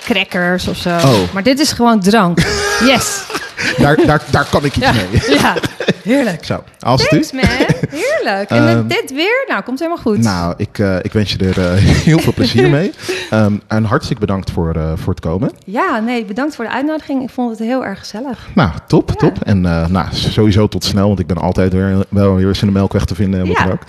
[0.06, 0.90] crackers of zo.
[0.90, 1.32] Oh.
[1.32, 2.38] Maar dit is gewoon drank.
[2.84, 3.22] Yes.
[3.78, 5.22] daar, daar, daar kan ik iets Ja, mee.
[5.38, 5.54] ja.
[6.02, 6.44] heerlijk.
[6.44, 6.62] Zo.
[6.78, 7.42] Thanks man,
[7.90, 8.50] heerlijk.
[8.50, 10.18] En Ehm, dit weer, nou komt helemaal goed.
[10.18, 11.72] Nou, ik, eh, ik wens je er eh,
[12.08, 12.92] heel veel plezier mee.
[13.30, 15.50] Ehm, en hartstikke bedankt voor, eh, voor het komen.
[15.64, 17.22] Ja, nee, bedankt voor de uitnodiging.
[17.22, 18.48] Ik vond het heel erg gezellig.
[18.54, 19.42] Nou, top, top.
[19.42, 22.72] En nou, sowieso tot snel, want ik ben altijd weer, wel weer eens in de
[22.72, 23.40] melkweg te vinden.
[23.40, 23.64] En, wat Ja.
[23.72, 23.80] ook.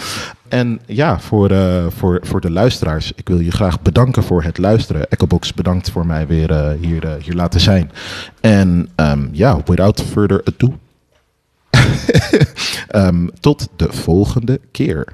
[0.49, 4.57] En ja, voor, eh, voor, voor de luisteraars, ik wil je graag bedanken voor het
[4.57, 5.09] luisteren.
[5.09, 7.91] Echobox, bedankt voor mij weer eh, hier, eh, hier laten zijn.
[8.41, 10.73] En ehm, ja, without further ado,
[12.87, 15.07] Ehm, tot de volgende keer.